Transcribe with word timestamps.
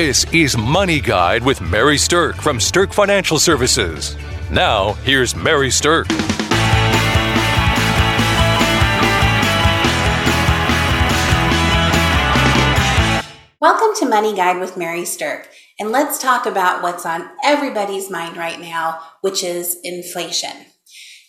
This 0.00 0.32
is 0.32 0.56
Money 0.56 1.00
Guide 1.00 1.44
with 1.44 1.60
Mary 1.60 1.96
Sterk 1.96 2.36
from 2.36 2.58
Sterk 2.58 2.94
Financial 2.94 3.36
Services. 3.36 4.16
Now, 4.48 4.92
here's 5.02 5.34
Mary 5.34 5.70
Sterk. 5.70 6.08
Welcome 13.60 13.96
to 13.96 14.08
Money 14.08 14.36
Guide 14.36 14.60
with 14.60 14.76
Mary 14.76 15.02
Sterk, 15.02 15.46
and 15.80 15.90
let's 15.90 16.20
talk 16.20 16.46
about 16.46 16.80
what's 16.80 17.04
on 17.04 17.28
everybody's 17.44 18.08
mind 18.08 18.36
right 18.36 18.60
now, 18.60 19.00
which 19.22 19.42
is 19.42 19.80
inflation. 19.82 20.66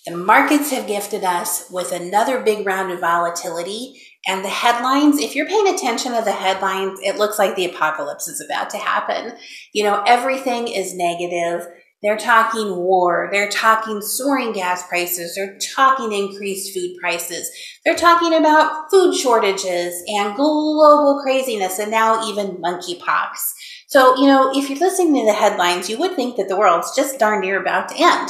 The 0.06 0.16
markets 0.16 0.70
have 0.70 0.86
gifted 0.86 1.24
us 1.24 1.66
with 1.72 1.92
another 1.92 2.40
big 2.40 2.68
round 2.68 2.92
of 2.92 3.00
volatility, 3.00 4.00
and 4.28 4.44
the 4.44 4.50
headlines, 4.50 5.20
if 5.20 5.36
you're 5.36 5.48
paying 5.48 5.68
attention 5.68 6.14
to 6.14 6.22
the 6.22 6.32
headlines, 6.32 7.00
it 7.02 7.18
looks 7.18 7.40
like 7.40 7.56
the 7.56 7.66
apocalypse 7.66 8.28
is 8.28 8.42
about 8.42 8.70
to 8.72 8.78
happen. 8.78 9.38
You 9.74 9.84
know, 9.84 10.04
everything 10.06 10.68
is 10.68 10.94
negative. 10.94 11.68
They're 12.02 12.18
talking 12.18 12.76
war. 12.76 13.30
They're 13.32 13.50
talking 13.50 14.02
soaring 14.02 14.54
gas 14.54 14.88
prices. 14.88 15.36
They're 15.36 15.58
talking 15.76 16.14
increased 16.14 16.74
food 16.74 16.98
prices. 17.00 17.50
They're 17.84 17.96
talking 17.96 18.34
about 18.34 18.90
food 18.90 19.16
shortages 19.16 20.02
and 20.08 20.36
global 20.36 21.22
craziness 21.24 21.80
and 21.80 21.92
now 21.92 22.30
even 22.30 22.58
monkeypox. 22.58 23.38
So, 23.88 24.16
you 24.18 24.28
know, 24.28 24.52
if 24.56 24.70
you're 24.70 24.80
listening 24.80 25.16
to 25.16 25.26
the 25.26 25.34
headlines, 25.34 25.90
you 25.90 25.98
would 25.98 26.16
think 26.16 26.38
that 26.38 26.48
the 26.48 26.58
world's 26.58 26.96
just 26.96 27.20
darn 27.20 27.42
near 27.42 27.60
about 27.60 27.90
to 27.90 27.96
end. 27.98 28.30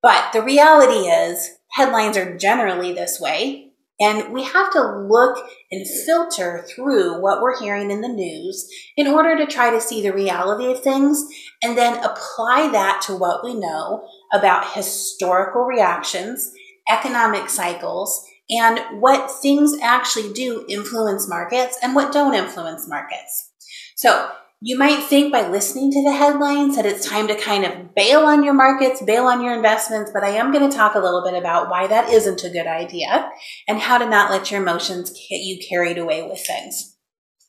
But 0.00 0.32
the 0.32 0.42
reality 0.42 1.08
is, 1.08 1.50
headlines 1.72 2.16
are 2.16 2.36
generally 2.36 2.92
this 2.92 3.18
way. 3.18 3.63
And 4.00 4.32
we 4.32 4.42
have 4.42 4.72
to 4.72 5.06
look 5.08 5.38
and 5.70 5.86
filter 6.04 6.66
through 6.68 7.20
what 7.20 7.40
we're 7.40 7.58
hearing 7.60 7.92
in 7.92 8.00
the 8.00 8.08
news 8.08 8.68
in 8.96 9.06
order 9.06 9.36
to 9.36 9.46
try 9.46 9.70
to 9.70 9.80
see 9.80 10.02
the 10.02 10.12
reality 10.12 10.70
of 10.72 10.82
things 10.82 11.24
and 11.62 11.78
then 11.78 12.02
apply 12.02 12.70
that 12.72 13.02
to 13.02 13.14
what 13.14 13.44
we 13.44 13.54
know 13.54 14.08
about 14.32 14.72
historical 14.74 15.62
reactions, 15.62 16.52
economic 16.88 17.48
cycles, 17.48 18.26
and 18.50 18.80
what 19.00 19.30
things 19.30 19.76
actually 19.80 20.32
do 20.32 20.66
influence 20.68 21.28
markets 21.28 21.78
and 21.80 21.94
what 21.94 22.12
don't 22.12 22.34
influence 22.34 22.88
markets. 22.88 23.52
So 23.94 24.30
you 24.66 24.78
might 24.78 25.04
think 25.04 25.30
by 25.30 25.46
listening 25.46 25.90
to 25.90 26.02
the 26.02 26.14
headlines 26.14 26.74
that 26.74 26.86
it's 26.86 27.06
time 27.06 27.28
to 27.28 27.38
kind 27.38 27.66
of 27.66 27.94
bail 27.94 28.20
on 28.20 28.42
your 28.42 28.54
markets, 28.54 29.02
bail 29.02 29.26
on 29.26 29.44
your 29.44 29.54
investments, 29.54 30.10
but 30.10 30.24
I 30.24 30.30
am 30.30 30.52
going 30.52 30.70
to 30.70 30.74
talk 30.74 30.94
a 30.94 31.00
little 31.00 31.22
bit 31.22 31.34
about 31.34 31.68
why 31.68 31.86
that 31.86 32.08
isn't 32.08 32.44
a 32.44 32.48
good 32.48 32.66
idea 32.66 33.30
and 33.68 33.78
how 33.78 33.98
to 33.98 34.08
not 34.08 34.30
let 34.30 34.50
your 34.50 34.62
emotions 34.62 35.10
get 35.10 35.42
you 35.42 35.58
carried 35.68 35.98
away 35.98 36.26
with 36.26 36.40
things. 36.40 36.96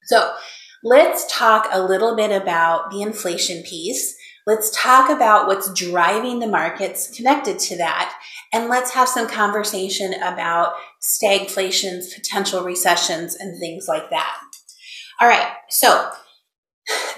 So 0.07 0.33
let's 0.83 1.25
talk 1.31 1.69
a 1.72 1.81
little 1.81 2.17
bit 2.17 2.31
about 2.31 2.91
the 2.91 3.02
inflation 3.02 3.63
piece. 3.63 4.13
Let's 4.45 4.69
talk 4.75 5.09
about 5.09 5.47
what's 5.47 5.73
driving 5.73 6.39
the 6.39 6.47
markets 6.47 7.16
connected 7.16 7.59
to 7.59 7.77
that. 7.77 8.13
And 8.52 8.67
let's 8.67 8.91
have 8.91 9.07
some 9.07 9.29
conversation 9.29 10.16
about 10.16 10.73
stagflations, 11.02 12.13
potential 12.13 12.66
recessions, 12.66 13.35
and 13.35 13.57
things 13.57 13.85
like 13.88 14.09
that. 14.09 14.38
All 15.22 15.29
right. 15.29 15.47
So 15.69 16.11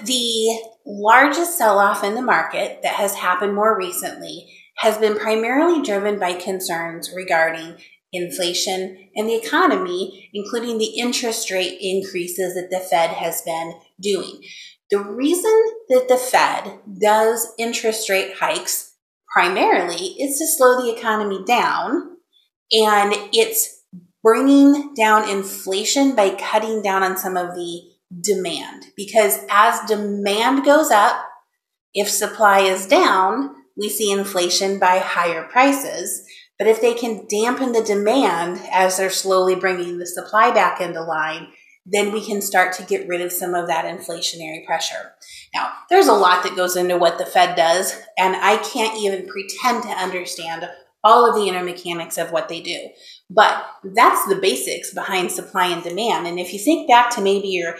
the 0.04 0.60
largest 0.86 1.58
sell 1.58 1.78
off 1.78 2.04
in 2.04 2.14
the 2.14 2.22
market 2.22 2.80
that 2.82 2.94
has 2.94 3.14
happened 3.14 3.54
more 3.54 3.76
recently 3.76 4.52
has 4.78 4.96
been 4.98 5.18
primarily 5.18 5.82
driven 5.82 6.18
by 6.18 6.32
concerns 6.32 7.12
regarding 7.14 7.76
inflation 8.12 9.10
and 9.14 9.28
the 9.28 9.36
economy, 9.36 10.30
including 10.32 10.78
the 10.78 10.98
interest 10.98 11.50
rate 11.50 11.78
increases 11.80 12.54
that 12.54 12.70
the 12.70 12.80
Fed 12.80 13.10
has 13.10 13.42
been 13.42 13.74
doing. 14.00 14.40
The 14.90 15.00
reason 15.00 15.62
that 15.88 16.06
the 16.08 16.16
Fed 16.16 16.78
does 17.00 17.52
interest 17.58 18.08
rate 18.08 18.34
hikes 18.38 18.94
primarily 19.30 20.14
is 20.18 20.38
to 20.38 20.46
slow 20.46 20.80
the 20.80 20.96
economy 20.96 21.44
down, 21.44 22.16
and 22.72 23.12
it's 23.34 23.84
bringing 24.22 24.94
down 24.94 25.28
inflation 25.28 26.14
by 26.14 26.30
cutting 26.30 26.82
down 26.82 27.02
on 27.02 27.16
some 27.16 27.36
of 27.36 27.54
the 27.54 27.87
demand 28.20 28.86
because 28.96 29.40
as 29.50 29.80
demand 29.88 30.64
goes 30.64 30.90
up, 30.90 31.24
if 31.94 32.08
supply 32.08 32.60
is 32.60 32.86
down, 32.86 33.54
we 33.76 33.88
see 33.88 34.10
inflation 34.10 34.78
by 34.78 34.98
higher 34.98 35.44
prices. 35.44 36.24
But 36.58 36.68
if 36.68 36.80
they 36.80 36.94
can 36.94 37.26
dampen 37.28 37.72
the 37.72 37.82
demand 37.82 38.60
as 38.72 38.96
they're 38.96 39.10
slowly 39.10 39.54
bringing 39.54 39.98
the 39.98 40.06
supply 40.06 40.50
back 40.50 40.80
into 40.80 41.00
line, 41.02 41.48
then 41.86 42.12
we 42.12 42.24
can 42.24 42.42
start 42.42 42.74
to 42.74 42.82
get 42.82 43.08
rid 43.08 43.20
of 43.20 43.32
some 43.32 43.54
of 43.54 43.66
that 43.68 43.84
inflationary 43.84 44.64
pressure. 44.66 45.14
Now, 45.54 45.72
there's 45.88 46.08
a 46.08 46.12
lot 46.12 46.42
that 46.42 46.56
goes 46.56 46.76
into 46.76 46.98
what 46.98 47.16
the 47.16 47.24
Fed 47.24 47.56
does, 47.56 47.94
and 48.18 48.36
I 48.36 48.58
can't 48.58 48.98
even 48.98 49.26
pretend 49.26 49.84
to 49.84 49.88
understand 49.88 50.68
all 51.02 51.28
of 51.28 51.34
the 51.34 51.48
inner 51.48 51.64
mechanics 51.64 52.18
of 52.18 52.32
what 52.32 52.48
they 52.48 52.60
do. 52.60 52.88
But 53.30 53.64
that's 53.84 54.26
the 54.26 54.40
basics 54.40 54.94
behind 54.94 55.30
supply 55.30 55.66
and 55.66 55.82
demand. 55.82 56.26
And 56.26 56.38
if 56.38 56.52
you 56.52 56.58
think 56.58 56.88
back 56.88 57.10
to 57.14 57.20
maybe 57.20 57.48
your 57.48 57.76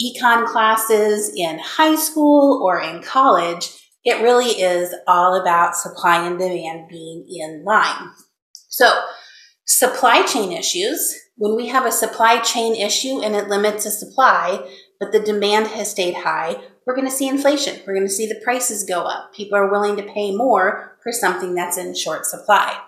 econ 0.00 0.46
classes 0.46 1.32
in 1.34 1.58
high 1.58 1.96
school 1.96 2.62
or 2.62 2.80
in 2.80 3.02
college, 3.02 3.70
it 4.04 4.22
really 4.22 4.60
is 4.60 4.94
all 5.06 5.40
about 5.40 5.76
supply 5.76 6.26
and 6.26 6.38
demand 6.38 6.88
being 6.88 7.26
in 7.28 7.64
line. 7.64 8.10
So, 8.68 9.02
supply 9.66 10.24
chain 10.24 10.52
issues, 10.52 11.14
when 11.36 11.56
we 11.56 11.68
have 11.68 11.86
a 11.86 11.92
supply 11.92 12.40
chain 12.40 12.74
issue 12.74 13.20
and 13.20 13.34
it 13.36 13.48
limits 13.48 13.84
the 13.84 13.90
supply, 13.90 14.68
but 14.98 15.12
the 15.12 15.20
demand 15.20 15.68
has 15.68 15.90
stayed 15.90 16.14
high, 16.14 16.56
we're 16.86 16.94
going 16.94 17.06
to 17.06 17.14
see 17.14 17.28
inflation. 17.28 17.80
We're 17.86 17.94
going 17.94 18.06
to 18.06 18.12
see 18.12 18.26
the 18.26 18.40
prices 18.42 18.84
go 18.84 19.02
up. 19.02 19.34
People 19.34 19.58
are 19.58 19.70
willing 19.70 19.96
to 19.96 20.02
pay 20.02 20.34
more 20.34 20.96
for 21.02 21.12
something 21.12 21.54
that's 21.54 21.76
in 21.76 21.94
short 21.94 22.24
supply. 22.24 22.78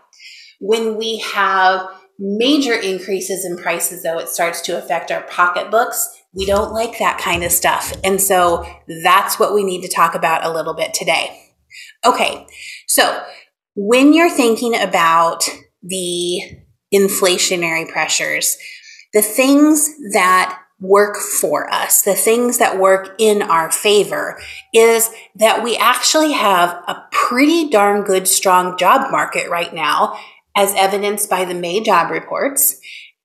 When 0.59 0.97
we 0.97 1.19
have 1.19 1.87
major 2.21 2.75
increases 2.75 3.45
in 3.45 3.57
prices, 3.57 4.03
though, 4.03 4.19
it 4.19 4.29
starts 4.29 4.61
to 4.63 4.79
affect 4.79 5.11
our 5.11 5.23
pocketbooks 5.23 6.21
we 6.33 6.47
don't 6.47 6.73
like 6.73 6.99
that 6.99 7.19
kind 7.19 7.43
of 7.43 7.51
stuff. 7.51 7.93
And 8.05 8.21
so 8.21 8.65
that's 9.03 9.39
what 9.39 9.55
we 9.55 9.65
need 9.65 9.83
to 9.83 9.89
talk 9.89 10.15
about 10.15 10.45
a 10.45 10.53
little 10.53 10.75
bit 10.75 10.95
today. 10.95 11.55
Okay, 12.05 12.47
so 12.87 13.23
when 13.75 14.13
you're 14.13 14.31
thinking 14.31 14.81
about 14.81 15.45
the 15.83 16.41
inflationary 16.95 17.89
pressures, 17.89 18.59
the 19.13 19.23
things 19.23 19.91
that 20.13 20.61
work 20.79 21.17
for 21.17 21.71
us, 21.73 22.03
the 22.03 22.15
things 22.15 22.59
that 22.59 22.79
work 22.79 23.15
in 23.19 23.43
our 23.43 23.71
favor, 23.71 24.41
is 24.73 25.11
that 25.35 25.63
we 25.63 25.77
actually 25.77 26.33
have 26.33 26.71
a 26.89 27.05
pretty 27.13 27.69
darn 27.69 28.03
good, 28.03 28.27
strong 28.27 28.79
job 28.79 29.11
market 29.11 29.51
right 29.51 29.75
now, 29.75 30.19
as 30.57 30.75
evidenced 30.75 31.31
by 31.31 31.45
the 31.45 31.55
May 31.55 31.83
job 31.83 32.11
reports. 32.11 32.81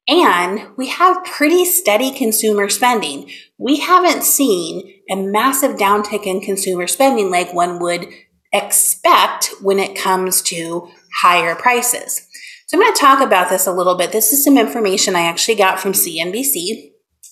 And 0.07 0.67
we 0.77 0.89
have 0.89 1.23
pretty 1.23 1.65
steady 1.65 2.11
consumer 2.11 2.69
spending. 2.69 3.29
We 3.57 3.79
haven't 3.79 4.23
seen 4.23 5.01
a 5.09 5.15
massive 5.15 5.77
downtick 5.77 6.27
in 6.27 6.41
consumer 6.41 6.87
spending 6.87 7.31
like 7.31 7.53
one 7.53 7.79
would 7.79 8.07
expect 8.53 9.49
when 9.61 9.79
it 9.79 9.97
comes 9.97 10.41
to 10.43 10.89
higher 11.21 11.55
prices. 11.55 12.27
So 12.67 12.77
I'm 12.77 12.81
going 12.81 12.93
to 12.93 12.99
talk 12.99 13.21
about 13.21 13.49
this 13.49 13.67
a 13.67 13.73
little 13.73 13.95
bit. 13.95 14.11
This 14.11 14.31
is 14.31 14.43
some 14.43 14.57
information 14.57 15.15
I 15.15 15.21
actually 15.21 15.55
got 15.55 15.79
from 15.79 15.93
CNBC. 15.93 16.91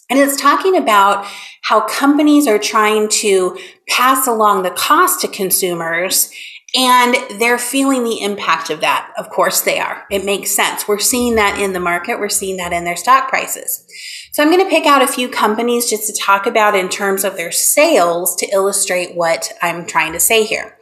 And 0.09 0.19
it's 0.19 0.39
talking 0.39 0.75
about 0.75 1.25
how 1.63 1.81
companies 1.87 2.47
are 2.47 2.59
trying 2.59 3.07
to 3.09 3.57
pass 3.87 4.27
along 4.27 4.63
the 4.63 4.71
cost 4.71 5.21
to 5.21 5.27
consumers 5.27 6.31
and 6.75 7.15
they're 7.39 7.59
feeling 7.59 8.03
the 8.03 8.21
impact 8.21 8.69
of 8.69 8.81
that. 8.81 9.11
Of 9.17 9.29
course 9.29 9.61
they 9.61 9.79
are. 9.79 10.05
It 10.09 10.25
makes 10.25 10.55
sense. 10.55 10.87
We're 10.87 10.99
seeing 10.99 11.35
that 11.35 11.59
in 11.59 11.73
the 11.73 11.79
market. 11.79 12.19
We're 12.19 12.29
seeing 12.29 12.57
that 12.57 12.73
in 12.73 12.83
their 12.83 12.95
stock 12.95 13.29
prices. 13.29 13.85
So 14.31 14.41
I'm 14.41 14.49
going 14.49 14.63
to 14.63 14.69
pick 14.69 14.87
out 14.87 15.03
a 15.03 15.07
few 15.07 15.29
companies 15.29 15.87
just 15.87 16.07
to 16.07 16.19
talk 16.19 16.47
about 16.47 16.75
in 16.75 16.89
terms 16.89 17.23
of 17.23 17.37
their 17.37 17.51
sales 17.51 18.35
to 18.37 18.47
illustrate 18.47 19.15
what 19.15 19.51
I'm 19.61 19.85
trying 19.85 20.13
to 20.13 20.19
say 20.19 20.43
here. 20.43 20.77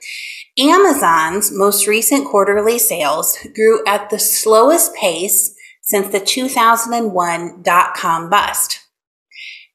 Amazon's 0.57 1.51
most 1.51 1.87
recent 1.87 2.27
quarterly 2.27 2.77
sales 2.77 3.37
grew 3.53 3.85
at 3.85 4.09
the 4.09 4.19
slowest 4.19 4.95
pace 4.95 5.53
since 5.81 6.09
the 6.09 6.19
2001 6.19 7.61
dot 7.63 7.93
com 7.95 8.29
bust. 8.29 8.79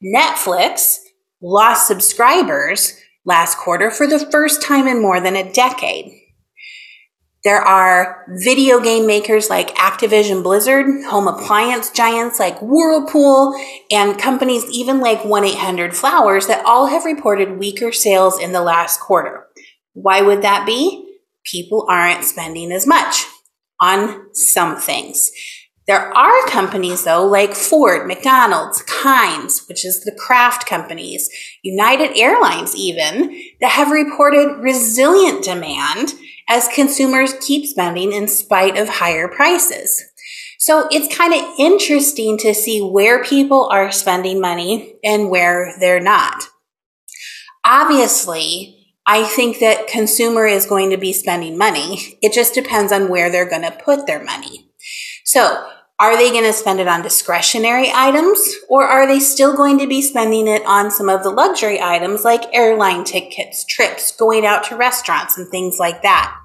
Netflix 0.02 0.98
lost 1.42 1.86
subscribers 1.86 2.98
last 3.26 3.58
quarter 3.58 3.90
for 3.90 4.06
the 4.06 4.26
first 4.30 4.62
time 4.62 4.86
in 4.86 5.02
more 5.02 5.20
than 5.20 5.36
a 5.36 5.52
decade. 5.52 6.22
There 7.44 7.60
are 7.60 8.24
video 8.28 8.80
game 8.80 9.06
makers 9.06 9.50
like 9.50 9.74
Activision 9.76 10.42
Blizzard, 10.42 10.86
home 11.04 11.28
appliance 11.28 11.90
giants 11.90 12.40
like 12.40 12.60
Whirlpool, 12.60 13.54
and 13.90 14.18
companies 14.18 14.64
even 14.70 15.00
like 15.00 15.24
1 15.24 15.44
800 15.44 15.94
Flowers 15.94 16.46
that 16.48 16.64
all 16.64 16.86
have 16.86 17.04
reported 17.04 17.58
weaker 17.58 17.92
sales 17.92 18.40
in 18.40 18.52
the 18.52 18.62
last 18.62 18.98
quarter. 18.98 19.46
Why 19.92 20.22
would 20.22 20.42
that 20.42 20.66
be? 20.66 21.18
People 21.44 21.86
aren't 21.88 22.24
spending 22.24 22.72
as 22.72 22.86
much 22.86 23.26
on 23.80 24.34
some 24.34 24.76
things. 24.76 25.30
There 25.86 26.16
are 26.16 26.46
companies, 26.48 27.04
though, 27.04 27.24
like 27.24 27.54
Ford, 27.54 28.08
McDonald's, 28.08 28.82
Heinz, 28.88 29.66
which 29.68 29.84
is 29.84 30.02
the 30.02 30.14
Kraft 30.18 30.66
companies, 30.66 31.30
United 31.62 32.16
Airlines, 32.18 32.74
even, 32.74 33.40
that 33.60 33.70
have 33.70 33.92
reported 33.92 34.58
resilient 34.58 35.44
demand 35.44 36.14
as 36.48 36.68
consumers 36.68 37.34
keep 37.40 37.66
spending 37.66 38.12
in 38.12 38.26
spite 38.26 38.76
of 38.76 38.88
higher 38.88 39.28
prices. 39.28 40.02
So 40.58 40.88
it's 40.90 41.14
kind 41.16 41.32
of 41.32 41.44
interesting 41.58 42.36
to 42.38 42.52
see 42.52 42.80
where 42.80 43.22
people 43.22 43.68
are 43.68 43.92
spending 43.92 44.40
money 44.40 44.96
and 45.04 45.30
where 45.30 45.74
they're 45.78 46.00
not. 46.00 46.42
Obviously, 47.64 48.72
I 49.06 49.24
think 49.24 49.60
that 49.60 49.86
consumer 49.86 50.46
is 50.46 50.66
going 50.66 50.90
to 50.90 50.96
be 50.96 51.12
spending 51.12 51.56
money. 51.56 52.18
It 52.22 52.32
just 52.32 52.54
depends 52.54 52.90
on 52.90 53.08
where 53.08 53.30
they're 53.30 53.48
going 53.48 53.62
to 53.62 53.70
put 53.70 54.08
their 54.08 54.24
money. 54.24 54.70
So 55.24 55.68
are 55.98 56.16
they 56.16 56.30
going 56.30 56.44
to 56.44 56.52
spend 56.52 56.78
it 56.78 56.86
on 56.86 57.02
discretionary 57.02 57.90
items 57.92 58.54
or 58.68 58.84
are 58.84 59.06
they 59.06 59.18
still 59.18 59.56
going 59.56 59.78
to 59.78 59.86
be 59.86 60.02
spending 60.02 60.46
it 60.46 60.62
on 60.66 60.90
some 60.90 61.08
of 61.08 61.22
the 61.22 61.30
luxury 61.30 61.80
items 61.80 62.22
like 62.22 62.54
airline 62.54 63.02
tickets, 63.02 63.64
trips, 63.64 64.12
going 64.12 64.44
out 64.44 64.64
to 64.64 64.76
restaurants 64.76 65.38
and 65.38 65.48
things 65.48 65.78
like 65.78 66.02
that? 66.02 66.38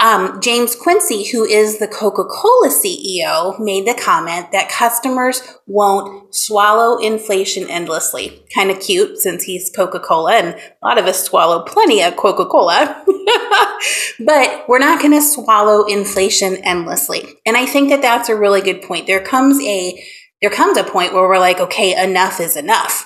Um, 0.00 0.40
James 0.40 0.76
Quincey, 0.76 1.24
who 1.24 1.44
is 1.44 1.78
the 1.78 1.88
Coca 1.88 2.24
Cola 2.24 2.68
CEO, 2.68 3.58
made 3.58 3.86
the 3.86 4.00
comment 4.00 4.52
that 4.52 4.70
customers 4.70 5.42
won't 5.66 6.34
swallow 6.34 6.98
inflation 6.98 7.68
endlessly. 7.68 8.44
Kind 8.54 8.70
of 8.70 8.80
cute 8.80 9.18
since 9.18 9.42
he's 9.42 9.70
Coca 9.74 9.98
Cola, 9.98 10.34
and 10.34 10.48
a 10.54 10.86
lot 10.86 10.98
of 10.98 11.06
us 11.06 11.24
swallow 11.24 11.64
plenty 11.64 12.02
of 12.02 12.16
Coca 12.16 12.46
Cola. 12.46 13.04
but 14.20 14.64
we're 14.68 14.78
not 14.78 15.00
going 15.00 15.12
to 15.12 15.22
swallow 15.22 15.84
inflation 15.84 16.56
endlessly. 16.56 17.24
And 17.44 17.56
I 17.56 17.66
think 17.66 17.90
that 17.90 18.02
that's 18.02 18.28
a 18.28 18.36
really 18.36 18.60
good 18.60 18.82
point. 18.82 19.06
There 19.06 19.24
comes 19.24 19.60
a 19.62 20.02
there 20.42 20.50
comes 20.50 20.76
a 20.76 20.84
point 20.84 21.12
where 21.12 21.28
we're 21.28 21.38
like, 21.38 21.60
okay, 21.60 22.00
enough 22.02 22.40
is 22.40 22.56
enough. 22.56 23.04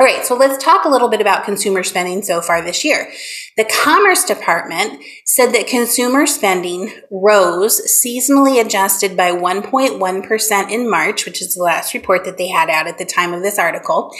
All 0.00 0.06
right, 0.06 0.24
so 0.24 0.36
let's 0.36 0.62
talk 0.62 0.84
a 0.84 0.88
little 0.88 1.08
bit 1.08 1.20
about 1.20 1.44
consumer 1.44 1.82
spending 1.82 2.22
so 2.22 2.40
far 2.40 2.62
this 2.62 2.84
year. 2.84 3.10
The 3.56 3.64
Commerce 3.64 4.22
Department 4.22 5.02
said 5.24 5.52
that 5.52 5.66
consumer 5.66 6.24
spending 6.24 6.92
rose 7.10 7.80
seasonally 7.80 8.64
adjusted 8.64 9.16
by 9.16 9.32
1.1% 9.32 10.70
in 10.70 10.88
March, 10.88 11.26
which 11.26 11.42
is 11.42 11.56
the 11.56 11.64
last 11.64 11.94
report 11.94 12.24
that 12.26 12.38
they 12.38 12.46
had 12.46 12.70
out 12.70 12.86
at 12.86 12.98
the 12.98 13.04
time 13.04 13.34
of 13.34 13.42
this 13.42 13.58
article, 13.58 14.12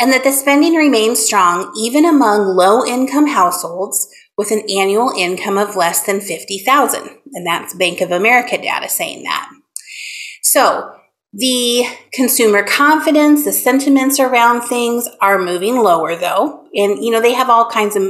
and 0.00 0.10
that 0.10 0.24
the 0.24 0.32
spending 0.32 0.72
remains 0.72 1.18
strong 1.18 1.70
even 1.78 2.06
among 2.06 2.56
low 2.56 2.82
income 2.82 3.26
households 3.26 4.08
with 4.38 4.50
an 4.50 4.62
annual 4.70 5.12
income 5.18 5.58
of 5.58 5.76
less 5.76 6.02
than 6.06 6.18
50,000. 6.18 7.10
And 7.34 7.46
that's 7.46 7.74
Bank 7.74 8.00
of 8.00 8.10
America 8.10 8.56
data 8.56 8.88
saying 8.88 9.24
that. 9.24 9.50
So, 10.42 10.92
the 11.38 11.84
consumer 12.14 12.62
confidence, 12.62 13.44
the 13.44 13.52
sentiments 13.52 14.18
around 14.18 14.62
things 14.62 15.06
are 15.20 15.38
moving 15.38 15.76
lower 15.76 16.16
though. 16.16 16.64
And, 16.74 17.04
you 17.04 17.10
know, 17.10 17.20
they 17.20 17.34
have 17.34 17.50
all 17.50 17.68
kinds 17.68 17.94
of 17.94 18.02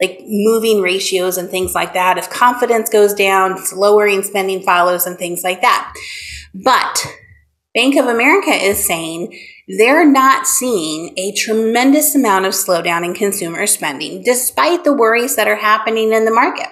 like 0.00 0.20
moving 0.24 0.80
ratios 0.80 1.36
and 1.36 1.50
things 1.50 1.74
like 1.74 1.92
that. 1.92 2.16
If 2.16 2.30
confidence 2.30 2.88
goes 2.88 3.12
down, 3.12 3.52
it's 3.52 3.74
lowering 3.74 4.22
spending 4.22 4.62
follows 4.62 5.04
and 5.04 5.18
things 5.18 5.44
like 5.44 5.60
that. 5.60 5.92
But 6.54 7.06
Bank 7.74 7.96
of 7.96 8.06
America 8.06 8.50
is 8.50 8.82
saying 8.82 9.38
they're 9.76 10.10
not 10.10 10.46
seeing 10.46 11.12
a 11.18 11.32
tremendous 11.32 12.14
amount 12.14 12.46
of 12.46 12.54
slowdown 12.54 13.04
in 13.04 13.12
consumer 13.12 13.66
spending 13.66 14.22
despite 14.22 14.84
the 14.84 14.94
worries 14.94 15.36
that 15.36 15.48
are 15.48 15.56
happening 15.56 16.14
in 16.14 16.24
the 16.24 16.30
market. 16.30 16.68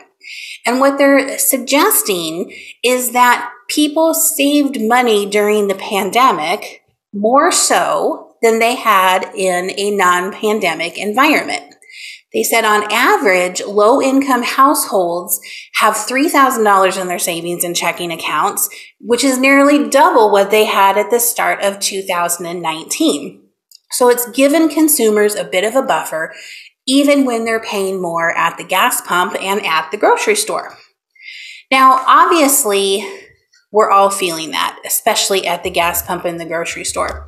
And 0.64 0.80
what 0.80 0.96
they're 0.96 1.38
suggesting 1.38 2.54
is 2.82 3.12
that 3.12 3.52
people 3.68 4.14
saved 4.14 4.80
money 4.80 5.26
during 5.26 5.68
the 5.68 5.74
pandemic 5.74 6.82
more 7.12 7.52
so 7.52 8.36
than 8.42 8.58
they 8.58 8.74
had 8.74 9.30
in 9.34 9.70
a 9.76 9.90
non 9.90 10.32
pandemic 10.32 10.98
environment. 10.98 11.74
They 12.32 12.42
said 12.42 12.64
on 12.64 12.92
average, 12.92 13.62
low 13.64 14.02
income 14.02 14.42
households 14.42 15.40
have 15.76 15.94
$3,000 15.94 17.00
in 17.00 17.08
their 17.08 17.18
savings 17.18 17.64
and 17.64 17.74
checking 17.74 18.12
accounts, 18.12 18.68
which 19.00 19.24
is 19.24 19.38
nearly 19.38 19.88
double 19.88 20.30
what 20.30 20.50
they 20.50 20.66
had 20.66 20.98
at 20.98 21.10
the 21.10 21.20
start 21.20 21.62
of 21.62 21.80
2019. 21.80 23.44
So 23.92 24.10
it's 24.10 24.28
given 24.30 24.68
consumers 24.68 25.34
a 25.34 25.44
bit 25.44 25.64
of 25.64 25.74
a 25.74 25.82
buffer, 25.82 26.34
even 26.86 27.24
when 27.24 27.46
they're 27.46 27.60
paying 27.60 28.00
more 28.00 28.36
at 28.36 28.58
the 28.58 28.64
gas 28.64 29.00
pump 29.00 29.34
and 29.40 29.64
at 29.64 29.90
the 29.90 29.96
grocery 29.96 30.36
store. 30.36 30.76
Now, 31.70 32.04
obviously, 32.06 33.06
we're 33.70 33.90
all 33.90 34.10
feeling 34.10 34.50
that, 34.52 34.78
especially 34.86 35.46
at 35.46 35.62
the 35.62 35.70
gas 35.70 36.02
pump 36.02 36.24
in 36.24 36.38
the 36.38 36.46
grocery 36.46 36.84
store. 36.84 37.26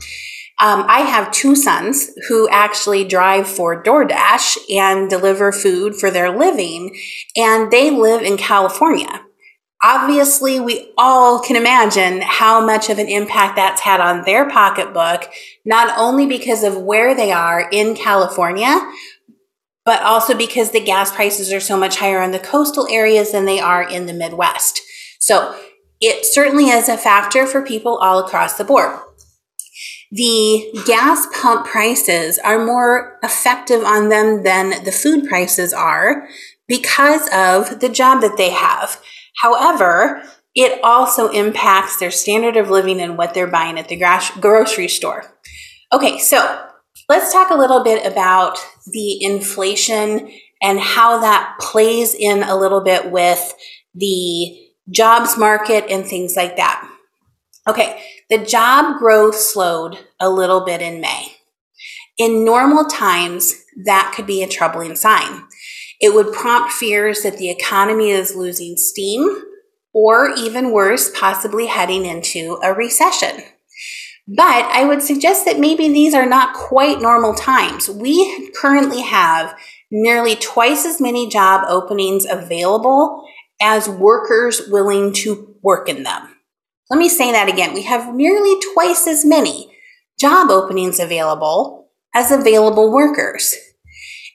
Um, 0.61 0.85
I 0.89 1.01
have 1.01 1.33
two 1.33 1.57
sons 1.57 2.11
who 2.29 2.47
actually 2.51 3.05
drive 3.05 3.49
for 3.49 3.83
DoorDash 3.83 4.59
and 4.71 5.09
deliver 5.09 5.53
food 5.53 5.97
for 5.97 6.11
their 6.11 6.37
living, 6.37 7.01
and 7.35 7.71
they 7.71 7.91
live 7.91 8.23
in 8.23 8.37
California. 8.37 9.23
Obviously, 9.83 10.61
we 10.61 10.93
all 10.99 11.41
can 11.41 11.57
imagine 11.57 12.21
how 12.21 12.65
much 12.65 12.91
of 12.91 12.99
an 12.99 13.09
impact 13.09 13.57
that's 13.57 13.81
had 13.81 14.01
on 14.01 14.25
their 14.27 14.51
pocketbook, 14.51 15.31
not 15.65 15.97
only 15.97 16.27
because 16.27 16.63
of 16.63 16.83
where 16.83 17.15
they 17.15 17.33
are 17.33 17.67
in 17.73 17.95
California, 17.95 18.79
but 19.87 20.03
also 20.03 20.37
because 20.37 20.73
the 20.73 20.85
gas 20.85 21.11
prices 21.11 21.51
are 21.51 21.61
so 21.61 21.79
much 21.79 21.97
higher 21.97 22.23
in 22.23 22.33
the 22.33 22.39
coastal 22.39 22.87
areas 22.91 23.33
than 23.33 23.47
they 23.47 23.59
are 23.59 23.83
in 23.83 24.05
the 24.05 24.13
Midwest. 24.13 24.83
So 25.19 25.59
it 26.01 26.25
certainly 26.25 26.71
is 26.71 26.89
a 26.89 26.97
factor 26.97 27.47
for 27.47 27.63
people 27.63 27.97
all 27.99 28.19
across 28.19 28.57
the 28.57 28.65
board 28.65 28.99
the 30.11 30.83
gas 30.87 31.27
pump 31.41 31.67
prices 31.67 32.39
are 32.39 32.65
more 32.65 33.19
effective 33.23 33.85
on 33.85 34.09
them 34.09 34.43
than 34.43 34.83
the 34.85 34.93
food 34.93 35.29
prices 35.29 35.73
are 35.73 36.27
because 36.67 37.29
of 37.33 37.81
the 37.81 37.89
job 37.89 38.21
that 38.23 38.37
they 38.37 38.51
have. 38.51 39.01
However, 39.37 40.23
it 40.55 40.81
also 40.83 41.31
impacts 41.31 41.99
their 41.99 42.11
standard 42.11 42.57
of 42.57 42.71
living 42.71 43.01
and 43.01 43.17
what 43.17 43.35
they're 43.35 43.47
buying 43.47 43.79
at 43.79 43.89
the 43.89 44.03
grocery 44.41 44.89
store. 44.89 45.25
Okay, 45.93 46.19
so 46.19 46.67
let's 47.09 47.33
talk 47.33 47.51
a 47.51 47.57
little 47.57 47.85
bit 47.85 48.05
about 48.05 48.59
the 48.87 49.23
inflation 49.23 50.31
and 50.61 50.81
how 50.81 51.21
that 51.21 51.57
plays 51.61 52.15
in 52.15 52.43
a 52.43 52.57
little 52.57 52.81
bit 52.81 53.13
with 53.13 53.55
the 53.95 54.70
jobs 54.89 55.37
market 55.37 55.91
and 55.91 56.07
things 56.07 56.37
like 56.37 56.57
that. 56.57 56.89
Okay, 57.69 58.03
the 58.31 58.39
job 58.39 58.99
growth 58.99 59.37
slowed 59.37 59.99
a 60.19 60.31
little 60.31 60.65
bit 60.65 60.81
in 60.81 61.01
May. 61.01 61.37
In 62.17 62.45
normal 62.45 62.85
times, 62.85 63.65
that 63.85 64.13
could 64.15 64.27
be 64.27 64.43
a 64.43 64.49
troubling 64.49 64.97
sign. 64.97 65.45
It 66.01 66.15
would 66.15 66.33
prompt 66.33 66.73
fears 66.73 67.23
that 67.23 67.37
the 67.37 67.51
economy 67.51 68.11
is 68.11 68.35
losing 68.35 68.77
steam, 68.77 69.43
or 69.93 70.31
even 70.37 70.73
worse, 70.73 71.11
possibly 71.19 71.67
heading 71.67 72.07
into 72.07 72.59
a 72.63 72.73
recession. 72.73 73.43
But 74.27 74.67
I 74.67 74.85
would 74.85 75.03
suggest 75.03 75.45
that 75.45 75.59
maybe 75.59 75.89
these 75.89 76.15
are 76.15 76.27
not 76.27 76.55
quite 76.55 77.01
normal 77.01 77.35
times. 77.35 77.91
We 77.91 78.51
currently 78.55 79.01
have 79.01 79.59
nearly 79.91 80.37
twice 80.37 80.87
as 80.87 81.01
many 81.01 81.29
job 81.29 81.65
openings 81.69 82.25
available 82.31 83.27
as 83.61 83.89
workers 83.89 84.63
willing 84.69 85.13
to 85.13 85.55
work 85.63 85.89
in 85.89 86.03
them. 86.03 86.37
Let 86.89 86.99
me 86.99 87.09
say 87.09 87.31
that 87.33 87.49
again. 87.49 87.75
We 87.75 87.83
have 87.83 88.15
nearly 88.15 88.61
twice 88.75 89.07
as 89.07 89.25
many 89.25 89.77
job 90.19 90.51
openings 90.51 90.99
available 90.99 91.89
as 92.15 92.31
available 92.31 92.93
workers. 92.93 93.55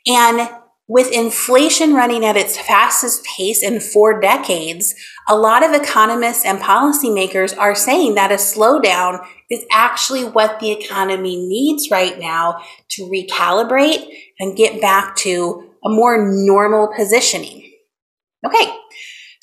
And 0.08 0.50
with 0.88 1.12
inflation 1.12 1.96
running 1.96 2.24
at 2.24 2.38
its 2.38 2.58
fastest 2.58 3.26
pace 3.26 3.64
in 3.64 3.80
four 3.80 4.20
decades, 4.22 4.94
a 5.28 5.36
lot 5.36 5.64
of 5.64 5.74
economists 5.74 6.46
and 6.46 6.60
policymakers 6.60 7.58
are 7.58 7.74
saying 7.74 8.16
that 8.16 8.32
a 8.32 8.36
slowdown 8.36 9.26
is 9.50 9.66
actually 9.72 10.24
what 10.24 10.60
the 10.60 10.72
economy 10.72 11.38
needs 11.38 11.90
right 11.90 12.20
now 12.20 12.62
to 12.90 13.04
recalibrate 13.04 14.08
and 14.40 14.56
get 14.56 14.80
back 14.80 15.16
to 15.16 15.72
a 15.84 15.90
more 15.90 16.32
normal 16.32 16.94
positioning. 16.96 17.72
Okay, 18.46 18.72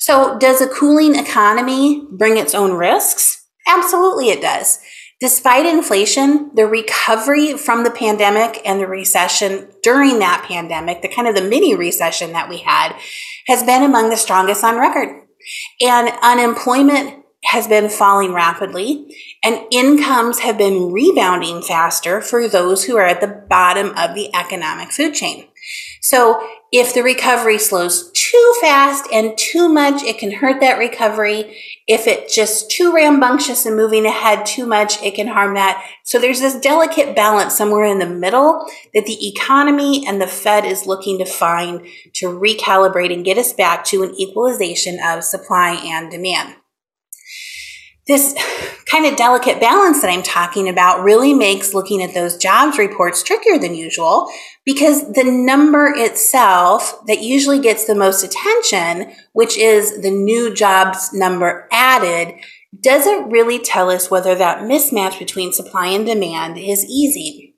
so, 0.03 0.37
does 0.37 0.59
a 0.59 0.67
cooling 0.67 1.15
economy 1.15 2.05
bring 2.11 2.35
its 2.35 2.53
own 2.53 2.73
risks? 2.73 3.47
Absolutely, 3.65 4.31
it 4.31 4.41
does. 4.41 4.79
Despite 5.21 5.65
inflation, 5.65 6.51
the 6.53 6.67
recovery 6.67 7.55
from 7.55 7.85
the 7.85 7.89
pandemic 7.89 8.59
and 8.65 8.81
the 8.81 8.85
recession 8.85 9.69
during 9.81 10.19
that 10.19 10.43
pandemic, 10.45 11.03
the 11.03 11.07
kind 11.07 11.25
of 11.25 11.35
the 11.35 11.41
mini 11.41 11.73
recession 11.73 12.33
that 12.33 12.49
we 12.49 12.57
had, 12.57 12.97
has 13.47 13.63
been 13.63 13.81
among 13.81 14.09
the 14.09 14.17
strongest 14.17 14.61
on 14.65 14.77
record. 14.77 15.25
And 15.79 16.11
unemployment 16.21 17.23
has 17.45 17.69
been 17.69 17.87
falling 17.87 18.33
rapidly, 18.33 19.07
and 19.41 19.61
incomes 19.71 20.39
have 20.39 20.57
been 20.57 20.91
rebounding 20.91 21.61
faster 21.61 22.19
for 22.19 22.49
those 22.49 22.83
who 22.83 22.97
are 22.97 23.07
at 23.07 23.21
the 23.21 23.45
bottom 23.49 23.93
of 23.97 24.15
the 24.15 24.35
economic 24.35 24.91
food 24.91 25.13
chain. 25.13 25.47
So, 26.01 26.45
if 26.75 26.95
the 26.95 27.03
recovery 27.03 27.59
slows 27.59 28.11
too 28.13 28.55
fast 28.59 29.07
and 29.13 29.37
too 29.37 29.69
much, 29.69 30.01
it 30.01 30.17
can 30.17 30.31
hurt 30.31 30.59
that 30.59 30.79
recovery. 30.79 31.55
If 31.87 32.07
it's 32.07 32.33
just 32.33 32.71
too 32.71 32.91
rambunctious 32.91 33.67
and 33.67 33.75
moving 33.75 34.07
ahead 34.07 34.43
too 34.47 34.65
much, 34.65 34.99
it 35.03 35.13
can 35.13 35.27
harm 35.27 35.53
that. 35.53 35.87
So 36.03 36.17
there's 36.17 36.39
this 36.39 36.59
delicate 36.59 37.15
balance 37.15 37.55
somewhere 37.55 37.85
in 37.85 37.99
the 37.99 38.07
middle 38.07 38.67
that 38.95 39.05
the 39.05 39.27
economy 39.27 40.03
and 40.07 40.19
the 40.19 40.25
Fed 40.25 40.65
is 40.65 40.87
looking 40.87 41.19
to 41.19 41.25
find 41.25 41.85
to 42.13 42.29
recalibrate 42.29 43.13
and 43.13 43.23
get 43.23 43.37
us 43.37 43.53
back 43.53 43.85
to 43.85 44.01
an 44.01 44.19
equalization 44.19 44.97
of 45.05 45.23
supply 45.23 45.73
and 45.73 46.09
demand 46.09 46.55
this 48.07 48.35
kind 48.85 49.05
of 49.05 49.15
delicate 49.15 49.59
balance 49.59 50.01
that 50.01 50.11
I'm 50.11 50.23
talking 50.23 50.67
about 50.67 51.03
really 51.03 51.33
makes 51.33 51.73
looking 51.73 52.03
at 52.03 52.13
those 52.13 52.37
jobs 52.37 52.77
reports 52.77 53.23
trickier 53.23 53.57
than 53.57 53.75
usual 53.75 54.29
because 54.65 55.13
the 55.13 55.23
number 55.23 55.91
itself 55.95 57.05
that 57.07 57.21
usually 57.21 57.59
gets 57.59 57.85
the 57.85 57.95
most 57.95 58.23
attention, 58.23 59.15
which 59.31 59.57
is 59.57 60.01
the 60.01 60.11
new 60.11 60.53
jobs 60.53 61.13
number 61.13 61.67
added, 61.71 62.35
doesn't 62.81 63.29
really 63.29 63.59
tell 63.59 63.89
us 63.89 64.11
whether 64.11 64.35
that 64.35 64.59
mismatch 64.59 65.17
between 65.17 65.53
supply 65.53 65.87
and 65.87 66.05
demand 66.05 66.57
is 66.57 66.85
easy. 66.85 67.55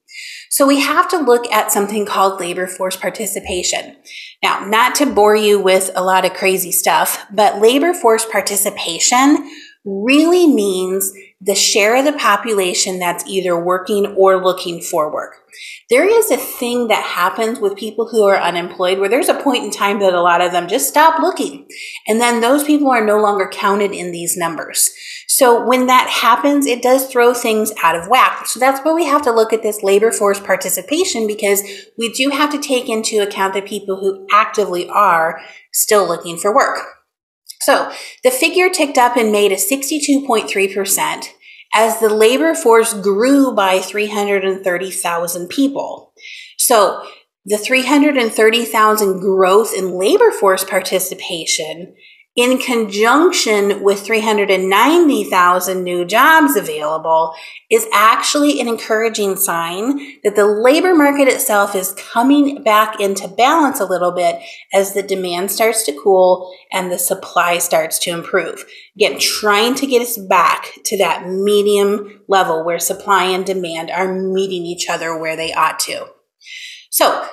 So 0.49 0.65
we 0.65 0.79
have 0.79 1.09
to 1.09 1.17
look 1.17 1.51
at 1.51 1.71
something 1.71 2.05
called 2.05 2.39
labor 2.39 2.67
force 2.67 2.95
participation. 2.95 3.97
Now, 4.41 4.65
not 4.65 4.95
to 4.95 5.05
bore 5.05 5.35
you 5.35 5.59
with 5.59 5.89
a 5.95 6.03
lot 6.03 6.23
of 6.23 6.33
crazy 6.33 6.71
stuff, 6.71 7.25
but 7.29 7.59
labor 7.59 7.93
force 7.93 8.25
participation 8.25 9.49
really 9.85 10.47
means 10.47 11.13
the 11.39 11.55
share 11.55 11.95
of 11.95 12.05
the 12.05 12.13
population 12.13 12.97
that's 12.97 13.25
either 13.27 13.57
working 13.57 14.07
or 14.17 14.43
looking 14.43 14.81
for 14.81 15.13
work. 15.13 15.35
There 15.89 16.07
is 16.07 16.31
a 16.31 16.37
thing 16.37 16.87
that 16.87 17.03
happens 17.03 17.59
with 17.59 17.77
people 17.77 18.09
who 18.09 18.23
are 18.23 18.35
unemployed 18.35 18.97
where 18.97 19.09
there's 19.09 19.29
a 19.29 19.39
point 19.39 19.63
in 19.63 19.71
time 19.71 19.99
that 19.99 20.13
a 20.13 20.21
lot 20.21 20.41
of 20.41 20.51
them 20.51 20.67
just 20.67 20.89
stop 20.89 21.21
looking. 21.21 21.67
And 22.07 22.19
then 22.19 22.41
those 22.41 22.63
people 22.63 22.89
are 22.89 23.05
no 23.05 23.21
longer 23.21 23.47
counted 23.47 23.91
in 23.91 24.11
these 24.11 24.35
numbers. 24.35 24.89
So 25.27 25.65
when 25.65 25.85
that 25.87 26.09
happens, 26.09 26.65
it 26.65 26.81
does 26.81 27.07
throw 27.07 27.33
things 27.33 27.71
out 27.83 27.95
of 27.95 28.07
whack. 28.07 28.47
So 28.47 28.59
that's 28.59 28.83
why 28.83 28.93
we 28.93 29.05
have 29.05 29.21
to 29.23 29.31
look 29.31 29.53
at 29.53 29.63
this 29.63 29.83
labor 29.83 30.11
force 30.11 30.39
participation 30.39 31.27
because 31.27 31.61
we 31.97 32.11
do 32.11 32.29
have 32.29 32.51
to 32.51 32.59
take 32.59 32.89
into 32.89 33.21
account 33.21 33.53
the 33.53 33.61
people 33.61 33.97
who 33.97 34.25
actively 34.31 34.89
are 34.89 35.39
still 35.71 36.07
looking 36.07 36.37
for 36.37 36.55
work. 36.55 36.79
So 37.65 37.91
the 38.23 38.29
figure 38.29 38.69
ticked 38.69 38.99
up 38.99 39.17
in 39.17 39.31
May 39.31 39.49
to 39.49 39.55
62.3% 39.55 41.29
as 41.73 41.99
the 41.99 42.09
labor 42.09 42.53
force 42.53 42.93
grew 42.93 43.55
by 43.55 43.79
330,000 43.79 45.49
people. 45.49 46.13
So 46.57 47.01
the 47.43 47.57
330,000 47.57 49.19
growth 49.19 49.73
in 49.75 49.97
labor 49.97 50.29
force 50.29 50.63
participation 50.63 51.95
in 52.35 52.57
conjunction 52.57 53.81
with 53.81 54.01
390,000 54.01 55.83
new 55.83 56.03
jobs 56.03 56.57
available 56.57 57.33
is 57.71 57.87
actually 57.93 58.59
an 58.59 58.67
encouraging 58.67 59.37
sign 59.37 60.19
that 60.23 60.35
the 60.35 60.45
labor 60.45 60.93
market 60.93 61.29
itself 61.29 61.75
is 61.75 61.93
coming 61.93 62.61
back 62.61 62.99
into 62.99 63.27
balance 63.29 63.79
a 63.79 63.85
little 63.85 64.11
bit 64.11 64.41
as 64.73 64.93
the 64.93 65.01
demand 65.01 65.49
starts 65.49 65.83
to 65.83 65.97
cool 66.03 66.53
and 66.73 66.91
the 66.91 66.99
supply 66.99 67.57
starts 67.57 67.97
to 67.99 68.09
improve. 68.09 68.65
Again, 68.97 69.17
trying 69.17 69.75
to 69.75 69.87
get 69.87 70.01
us 70.01 70.17
back 70.17 70.71
to 70.83 70.97
that 70.97 71.29
medium 71.29 72.21
level 72.27 72.65
where 72.65 72.79
supply 72.79 73.25
and 73.25 73.45
demand 73.45 73.89
are 73.89 74.13
meeting 74.13 74.65
each 74.65 74.89
other 74.89 75.17
where 75.17 75.37
they 75.37 75.53
ought 75.53 75.79
to. 75.81 76.07
So, 76.89 77.27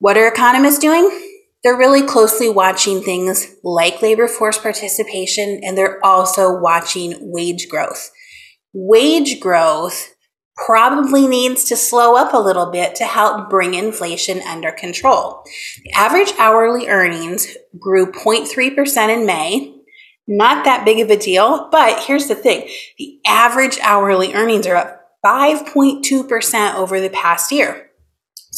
what 0.00 0.18
are 0.18 0.28
economists 0.28 0.78
doing? 0.78 1.27
They're 1.68 1.76
really 1.76 2.02
closely 2.02 2.48
watching 2.48 3.02
things 3.02 3.54
like 3.62 4.00
labor 4.00 4.26
force 4.26 4.56
participation 4.56 5.60
and 5.62 5.76
they're 5.76 6.02
also 6.02 6.58
watching 6.58 7.14
wage 7.20 7.68
growth. 7.68 8.10
Wage 8.72 9.38
growth 9.38 10.14
probably 10.56 11.28
needs 11.28 11.64
to 11.64 11.76
slow 11.76 12.16
up 12.16 12.32
a 12.32 12.38
little 12.38 12.70
bit 12.70 12.94
to 12.94 13.04
help 13.04 13.50
bring 13.50 13.74
inflation 13.74 14.40
under 14.48 14.72
control. 14.72 15.42
The 15.84 15.92
average 15.92 16.32
hourly 16.38 16.88
earnings 16.88 17.54
grew 17.78 18.12
0.3% 18.12 19.08
in 19.14 19.26
May. 19.26 19.74
Not 20.26 20.64
that 20.64 20.86
big 20.86 21.00
of 21.00 21.10
a 21.10 21.18
deal, 21.18 21.68
but 21.70 22.02
here's 22.02 22.28
the 22.28 22.34
thing 22.34 22.66
the 22.96 23.20
average 23.26 23.78
hourly 23.82 24.32
earnings 24.32 24.66
are 24.66 24.76
up 24.76 25.02
5.2% 25.22 26.74
over 26.76 26.98
the 26.98 27.10
past 27.10 27.52
year. 27.52 27.87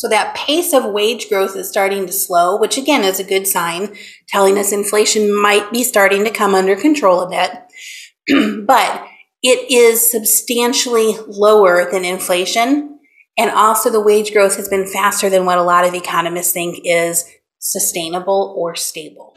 So 0.00 0.08
that 0.08 0.34
pace 0.34 0.72
of 0.72 0.86
wage 0.86 1.28
growth 1.28 1.54
is 1.54 1.68
starting 1.68 2.06
to 2.06 2.12
slow, 2.14 2.56
which 2.56 2.78
again 2.78 3.04
is 3.04 3.20
a 3.20 3.22
good 3.22 3.46
sign, 3.46 3.94
telling 4.28 4.56
us 4.56 4.72
inflation 4.72 5.30
might 5.30 5.70
be 5.70 5.84
starting 5.84 6.24
to 6.24 6.30
come 6.30 6.54
under 6.54 6.74
control 6.74 7.20
a 7.20 7.28
bit. 7.28 8.64
but 8.66 9.06
it 9.42 9.70
is 9.70 10.10
substantially 10.10 11.16
lower 11.26 11.90
than 11.90 12.06
inflation. 12.06 12.98
And 13.36 13.50
also 13.50 13.90
the 13.90 14.00
wage 14.00 14.32
growth 14.32 14.56
has 14.56 14.70
been 14.70 14.86
faster 14.86 15.28
than 15.28 15.44
what 15.44 15.58
a 15.58 15.62
lot 15.62 15.84
of 15.84 15.92
economists 15.92 16.52
think 16.52 16.80
is 16.86 17.26
sustainable 17.58 18.54
or 18.56 18.76
stable. 18.76 19.36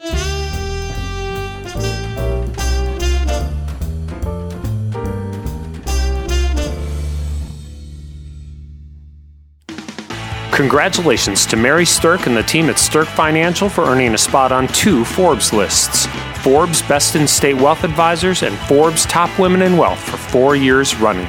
Congratulations 10.54 11.46
to 11.46 11.56
Mary 11.56 11.84
Sterk 11.84 12.28
and 12.28 12.36
the 12.36 12.42
team 12.44 12.70
at 12.70 12.76
Sterk 12.76 13.06
Financial 13.06 13.68
for 13.68 13.86
earning 13.86 14.14
a 14.14 14.18
spot 14.18 14.52
on 14.52 14.68
two 14.68 15.04
Forbes 15.04 15.52
lists 15.52 16.06
Forbes 16.44 16.80
Best 16.82 17.16
in 17.16 17.26
State 17.26 17.56
Wealth 17.56 17.82
Advisors 17.82 18.44
and 18.44 18.56
Forbes 18.68 19.04
Top 19.04 19.36
Women 19.36 19.62
in 19.62 19.76
Wealth 19.76 19.98
for 19.98 20.16
four 20.16 20.54
years 20.54 20.94
running. 20.94 21.26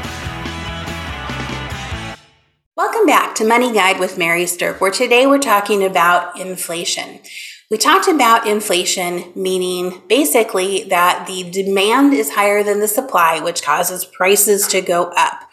Welcome 2.77 3.07
back 3.07 3.33
to 3.37 3.47
Money 3.47 3.73
Guide 3.73 3.99
with 3.99 4.15
Mary 4.15 4.43
Sterk, 4.43 4.79
where 4.79 4.91
today 4.91 5.25
we're 5.25 5.39
talking 5.39 5.83
about 5.83 6.39
inflation. 6.39 7.19
We 7.71 7.77
talked 7.77 8.07
about 8.07 8.45
inflation, 8.45 9.33
meaning 9.35 10.03
basically 10.07 10.83
that 10.83 11.25
the 11.25 11.49
demand 11.49 12.13
is 12.13 12.35
higher 12.35 12.61
than 12.61 12.79
the 12.79 12.87
supply, 12.87 13.39
which 13.39 13.63
causes 13.63 14.05
prices 14.05 14.67
to 14.67 14.81
go 14.81 15.05
up. 15.17 15.44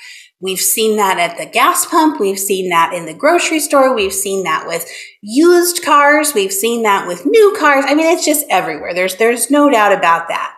We've 0.42 0.60
seen 0.60 0.96
that 0.96 1.18
at 1.18 1.38
the 1.38 1.46
gas 1.46 1.86
pump. 1.86 2.18
We've 2.18 2.38
seen 2.38 2.68
that 2.70 2.92
in 2.92 3.06
the 3.06 3.14
grocery 3.14 3.60
store. 3.60 3.94
We've 3.94 4.12
seen 4.12 4.42
that 4.42 4.66
with 4.66 4.90
used 5.20 5.84
cars. 5.84 6.34
We've 6.34 6.52
seen 6.52 6.82
that 6.82 7.06
with 7.06 7.24
new 7.24 7.56
cars. 7.58 7.84
I 7.86 7.94
mean, 7.94 8.12
it's 8.12 8.26
just 8.26 8.44
everywhere. 8.50 8.92
There's, 8.92 9.16
there's 9.16 9.52
no 9.52 9.70
doubt 9.70 9.92
about 9.92 10.26
that. 10.28 10.56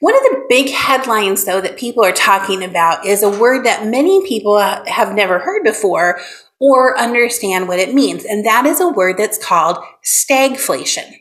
One 0.00 0.14
of 0.14 0.22
the 0.22 0.46
big 0.48 0.70
headlines, 0.70 1.44
though, 1.44 1.60
that 1.60 1.76
people 1.76 2.04
are 2.04 2.12
talking 2.12 2.64
about 2.64 3.04
is 3.04 3.22
a 3.22 3.38
word 3.38 3.66
that 3.66 3.86
many 3.86 4.26
people 4.26 4.58
have 4.58 5.14
never 5.14 5.40
heard 5.40 5.62
before 5.62 6.20
or 6.58 6.98
understand 6.98 7.68
what 7.68 7.80
it 7.80 7.94
means. 7.94 8.24
And 8.24 8.46
that 8.46 8.64
is 8.64 8.80
a 8.80 8.88
word 8.88 9.18
that's 9.18 9.44
called 9.44 9.76
stagflation. 10.02 11.16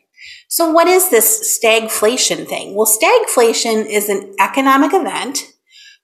So 0.47 0.71
what 0.71 0.87
is 0.87 1.09
this 1.09 1.59
stagflation 1.61 2.47
thing? 2.47 2.73
Well, 2.73 2.85
stagflation 2.85 3.85
is 3.85 4.07
an 4.07 4.33
economic 4.39 4.93
event 4.93 5.43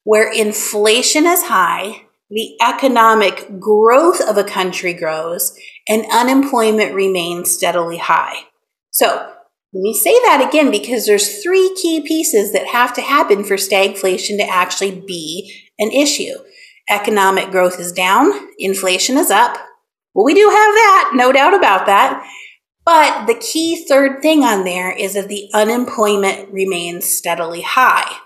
where 0.04 0.32
inflation 0.32 1.26
is 1.26 1.44
high, 1.44 2.04
the 2.30 2.58
economic 2.62 3.60
growth 3.60 4.22
of 4.22 4.38
a 4.38 4.44
country 4.44 4.94
grows, 4.94 5.58
and 5.88 6.06
unemployment 6.12 6.94
remains 6.94 7.52
steadily 7.52 7.98
high. 7.98 8.46
So, 8.92 9.30
let 9.76 9.82
me 9.82 9.94
say 9.94 10.12
that 10.12 10.46
again 10.48 10.70
because 10.70 11.06
there's 11.06 11.42
three 11.42 11.76
key 11.82 12.02
pieces 12.02 12.54
that 12.54 12.68
have 12.68 12.94
to 12.94 13.02
happen 13.02 13.44
for 13.44 13.56
stagflation 13.56 14.38
to 14.38 14.48
actually 14.48 14.92
be 15.00 15.52
an 15.80 15.92
issue. 15.92 16.34
Economic 16.90 17.50
growth 17.50 17.80
is 17.80 17.92
down, 17.92 18.32
inflation 18.60 19.18
is 19.18 19.32
up. 19.32 19.58
Well, 20.14 20.26
we 20.26 20.36
do 20.36 20.48
have 20.48 20.54
that, 20.54 21.12
no 21.16 21.32
doubt 21.32 21.56
about 21.56 21.88
that. 21.88 22.24
But 22.86 23.26
the 23.26 23.36
key 23.36 23.86
third 23.88 24.22
thing 24.22 24.44
on 24.44 24.64
there 24.64 24.92
is 24.92 25.14
that 25.14 25.28
the 25.28 25.50
unemployment 25.54 26.52
remains 26.52 27.06
steadily 27.06 27.62
high. 27.62 28.18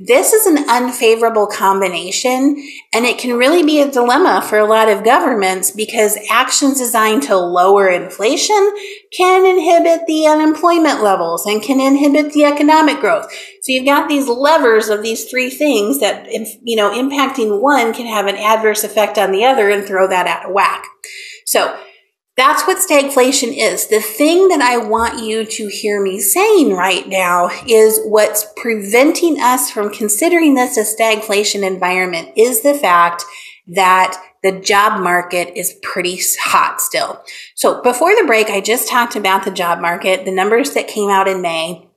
This 0.00 0.32
is 0.32 0.46
an 0.46 0.70
unfavorable 0.70 1.48
combination, 1.48 2.56
and 2.92 3.04
it 3.04 3.18
can 3.18 3.36
really 3.36 3.64
be 3.64 3.80
a 3.80 3.90
dilemma 3.90 4.46
for 4.48 4.56
a 4.56 4.64
lot 4.64 4.88
of 4.88 5.02
governments 5.02 5.72
because 5.72 6.16
actions 6.30 6.78
designed 6.78 7.24
to 7.24 7.36
lower 7.36 7.88
inflation 7.88 8.72
can 9.10 9.44
inhibit 9.44 10.06
the 10.06 10.28
unemployment 10.28 11.02
levels 11.02 11.46
and 11.46 11.60
can 11.60 11.80
inhibit 11.80 12.32
the 12.32 12.44
economic 12.44 13.00
growth. 13.00 13.28
So 13.62 13.72
you've 13.72 13.86
got 13.86 14.08
these 14.08 14.28
levers 14.28 14.88
of 14.88 15.02
these 15.02 15.28
three 15.28 15.50
things 15.50 15.98
that, 15.98 16.28
you 16.30 16.76
know, 16.76 16.92
impacting 16.92 17.60
one 17.60 17.92
can 17.92 18.06
have 18.06 18.26
an 18.26 18.36
adverse 18.36 18.84
effect 18.84 19.18
on 19.18 19.32
the 19.32 19.44
other 19.44 19.68
and 19.68 19.84
throw 19.84 20.06
that 20.06 20.28
out 20.28 20.46
of 20.46 20.54
whack. 20.54 20.84
So 21.44 21.76
that's 22.38 22.64
what 22.68 22.78
stagflation 22.78 23.52
is. 23.52 23.88
The 23.88 24.00
thing 24.00 24.46
that 24.48 24.60
I 24.60 24.76
want 24.78 25.24
you 25.24 25.44
to 25.44 25.66
hear 25.66 26.00
me 26.00 26.20
saying 26.20 26.72
right 26.72 27.06
now 27.08 27.50
is 27.66 28.00
what's 28.04 28.46
preventing 28.56 29.40
us 29.40 29.72
from 29.72 29.92
considering 29.92 30.54
this 30.54 30.76
a 30.76 30.84
stagflation 30.84 31.66
environment 31.66 32.30
is 32.36 32.62
the 32.62 32.74
fact 32.74 33.24
that 33.66 34.22
the 34.44 34.52
job 34.52 35.02
market 35.02 35.58
is 35.58 35.78
pretty 35.82 36.20
hot 36.40 36.80
still. 36.80 37.24
So 37.56 37.82
before 37.82 38.14
the 38.14 38.24
break, 38.24 38.50
I 38.50 38.60
just 38.60 38.88
talked 38.88 39.16
about 39.16 39.44
the 39.44 39.50
job 39.50 39.80
market, 39.80 40.24
the 40.24 40.30
numbers 40.30 40.74
that 40.74 40.86
came 40.86 41.10
out 41.10 41.26
in 41.26 41.42
May 41.42 41.88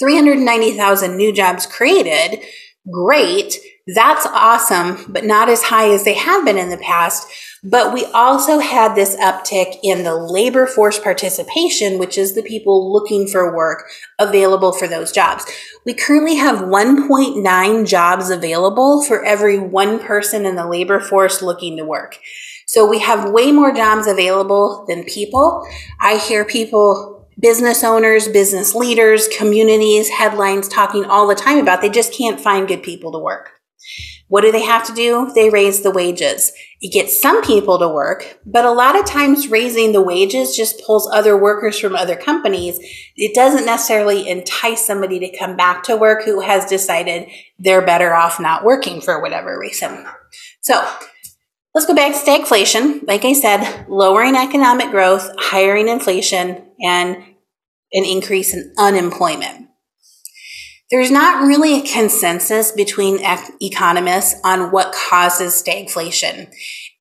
390,000 0.00 1.16
new 1.16 1.32
jobs 1.32 1.64
created. 1.64 2.44
Great. 2.90 3.58
That's 3.94 4.26
awesome, 4.26 5.06
but 5.08 5.24
not 5.24 5.48
as 5.48 5.62
high 5.62 5.90
as 5.94 6.04
they 6.04 6.12
have 6.12 6.44
been 6.44 6.58
in 6.58 6.68
the 6.68 6.76
past. 6.76 7.26
But 7.64 7.94
we 7.94 8.04
also 8.06 8.58
had 8.58 8.94
this 8.94 9.16
uptick 9.16 9.78
in 9.82 10.04
the 10.04 10.14
labor 10.14 10.66
force 10.66 10.98
participation, 10.98 11.98
which 11.98 12.18
is 12.18 12.34
the 12.34 12.42
people 12.42 12.92
looking 12.92 13.26
for 13.26 13.56
work 13.56 13.84
available 14.18 14.72
for 14.72 14.86
those 14.86 15.10
jobs. 15.10 15.46
We 15.86 15.94
currently 15.94 16.36
have 16.36 16.58
1.9 16.58 17.88
jobs 17.88 18.28
available 18.28 19.02
for 19.02 19.24
every 19.24 19.58
one 19.58 19.98
person 19.98 20.44
in 20.44 20.54
the 20.54 20.68
labor 20.68 21.00
force 21.00 21.40
looking 21.40 21.78
to 21.78 21.84
work. 21.84 22.18
So 22.66 22.86
we 22.86 22.98
have 22.98 23.30
way 23.30 23.52
more 23.52 23.72
jobs 23.72 24.06
available 24.06 24.84
than 24.86 25.04
people. 25.04 25.66
I 25.98 26.18
hear 26.18 26.44
people, 26.44 27.26
business 27.40 27.82
owners, 27.82 28.28
business 28.28 28.74
leaders, 28.74 29.28
communities, 29.28 30.10
headlines 30.10 30.68
talking 30.68 31.06
all 31.06 31.26
the 31.26 31.34
time 31.34 31.56
about 31.56 31.80
they 31.80 31.88
just 31.88 32.12
can't 32.12 32.38
find 32.38 32.68
good 32.68 32.82
people 32.82 33.12
to 33.12 33.18
work. 33.18 33.57
What 34.28 34.42
do 34.42 34.52
they 34.52 34.64
have 34.64 34.86
to 34.86 34.94
do? 34.94 35.32
They 35.34 35.50
raise 35.50 35.82
the 35.82 35.90
wages. 35.90 36.52
It 36.80 36.92
gets 36.92 37.20
some 37.20 37.42
people 37.42 37.78
to 37.78 37.88
work, 37.88 38.40
but 38.44 38.64
a 38.64 38.70
lot 38.70 38.98
of 38.98 39.06
times 39.06 39.48
raising 39.48 39.92
the 39.92 40.02
wages 40.02 40.54
just 40.56 40.82
pulls 40.84 41.10
other 41.12 41.36
workers 41.36 41.78
from 41.78 41.96
other 41.96 42.14
companies. 42.14 42.78
It 43.16 43.34
doesn't 43.34 43.66
necessarily 43.66 44.28
entice 44.28 44.86
somebody 44.86 45.18
to 45.20 45.36
come 45.36 45.56
back 45.56 45.82
to 45.84 45.96
work 45.96 46.24
who 46.24 46.40
has 46.40 46.66
decided 46.66 47.28
they're 47.58 47.84
better 47.84 48.14
off 48.14 48.38
not 48.38 48.64
working 48.64 49.00
for 49.00 49.20
whatever 49.20 49.58
reason. 49.58 50.06
So 50.60 50.86
let's 51.74 51.86
go 51.86 51.94
back 51.94 52.12
to 52.12 52.18
stagflation. 52.18 53.06
Like 53.08 53.24
I 53.24 53.32
said, 53.32 53.86
lowering 53.88 54.36
economic 54.36 54.90
growth, 54.90 55.28
hiring 55.38 55.88
inflation, 55.88 56.64
and 56.80 57.16
an 57.92 58.04
increase 58.04 58.52
in 58.52 58.72
unemployment. 58.78 59.67
There's 60.90 61.10
not 61.10 61.46
really 61.46 61.80
a 61.80 61.86
consensus 61.86 62.72
between 62.72 63.18
economists 63.60 64.40
on 64.42 64.70
what 64.70 64.94
causes 64.94 65.62
stagflation. 65.62 66.50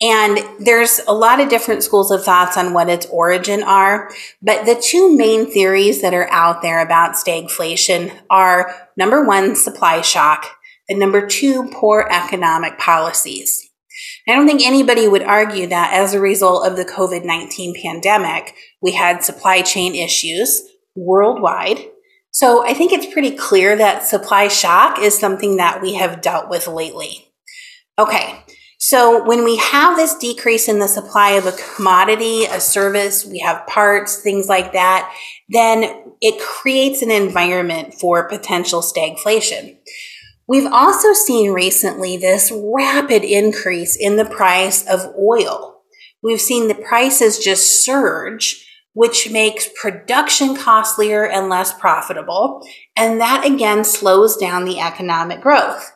And 0.01 0.39
there's 0.59 0.99
a 1.07 1.13
lot 1.13 1.39
of 1.39 1.47
different 1.47 1.83
schools 1.83 2.11
of 2.11 2.23
thoughts 2.23 2.57
on 2.57 2.73
what 2.73 2.89
its 2.89 3.05
origin 3.05 3.63
are. 3.63 4.11
But 4.41 4.65
the 4.65 4.75
two 4.75 5.15
main 5.15 5.49
theories 5.49 6.01
that 6.01 6.13
are 6.13 6.29
out 6.31 6.61
there 6.61 6.81
about 6.81 7.15
stagflation 7.15 8.13
are 8.29 8.75
number 8.97 9.25
one, 9.25 9.55
supply 9.55 10.01
shock, 10.01 10.45
and 10.89 10.99
number 10.99 11.25
two, 11.25 11.69
poor 11.71 12.07
economic 12.11 12.77
policies. 12.77 13.69
I 14.27 14.35
don't 14.35 14.45
think 14.45 14.61
anybody 14.61 15.07
would 15.07 15.23
argue 15.23 15.67
that 15.67 15.93
as 15.93 16.13
a 16.13 16.19
result 16.19 16.67
of 16.67 16.75
the 16.75 16.83
COVID 16.83 17.23
19 17.23 17.81
pandemic, 17.81 18.53
we 18.81 18.91
had 18.91 19.23
supply 19.23 19.61
chain 19.61 19.95
issues 19.95 20.61
worldwide 20.93 21.79
so 22.31 22.65
I 22.65 22.73
think 22.73 22.93
it's 22.93 23.11
pretty 23.11 23.31
clear 23.31 23.75
that 23.75 24.05
supply 24.05 24.47
shock 24.47 24.99
is 24.99 25.17
something 25.17 25.57
that 25.57 25.81
we 25.81 25.95
have 25.95 26.21
dealt 26.21 26.49
with 26.49 26.67
lately. 26.67 27.33
Okay. 27.97 28.43
So 28.79 29.23
when 29.25 29.43
we 29.43 29.57
have 29.57 29.97
this 29.97 30.15
decrease 30.15 30.67
in 30.67 30.77
the 30.77 30.87
supply 30.87 31.31
of 31.31 31.47
a 31.47 31.57
commodity, 31.75 32.45
a 32.45 32.59
service, 32.59 33.25
we 33.25 33.39
have 33.39 33.65
parts, 33.65 34.21
things 34.21 34.47
like 34.47 34.73
that, 34.73 35.11
then 35.49 36.13
it 36.21 36.39
creates 36.39 37.01
an 37.01 37.09
environment 37.09 37.95
for 37.95 38.29
potential 38.29 38.81
stagflation. 38.81 39.77
We've 40.47 40.71
also 40.71 41.13
seen 41.13 41.51
recently 41.51 42.17
this 42.17 42.51
rapid 42.53 43.23
increase 43.23 43.97
in 43.99 44.15
the 44.15 44.25
price 44.25 44.87
of 44.87 45.13
oil. 45.19 45.81
We've 46.21 46.41
seen 46.41 46.67
the 46.67 46.75
prices 46.75 47.39
just 47.39 47.83
surge 47.83 48.66
which 48.97 49.29
makes 49.29 49.69
production 49.79 50.55
costlier 50.55 51.23
and 51.23 51.49
less 51.49 51.71
profitable. 51.71 52.67
And 52.95 53.21
that 53.21 53.45
again 53.45 53.83
slows 53.83 54.35
down 54.37 54.65
the 54.65 54.79
economic 54.79 55.39
growth. 55.39 55.95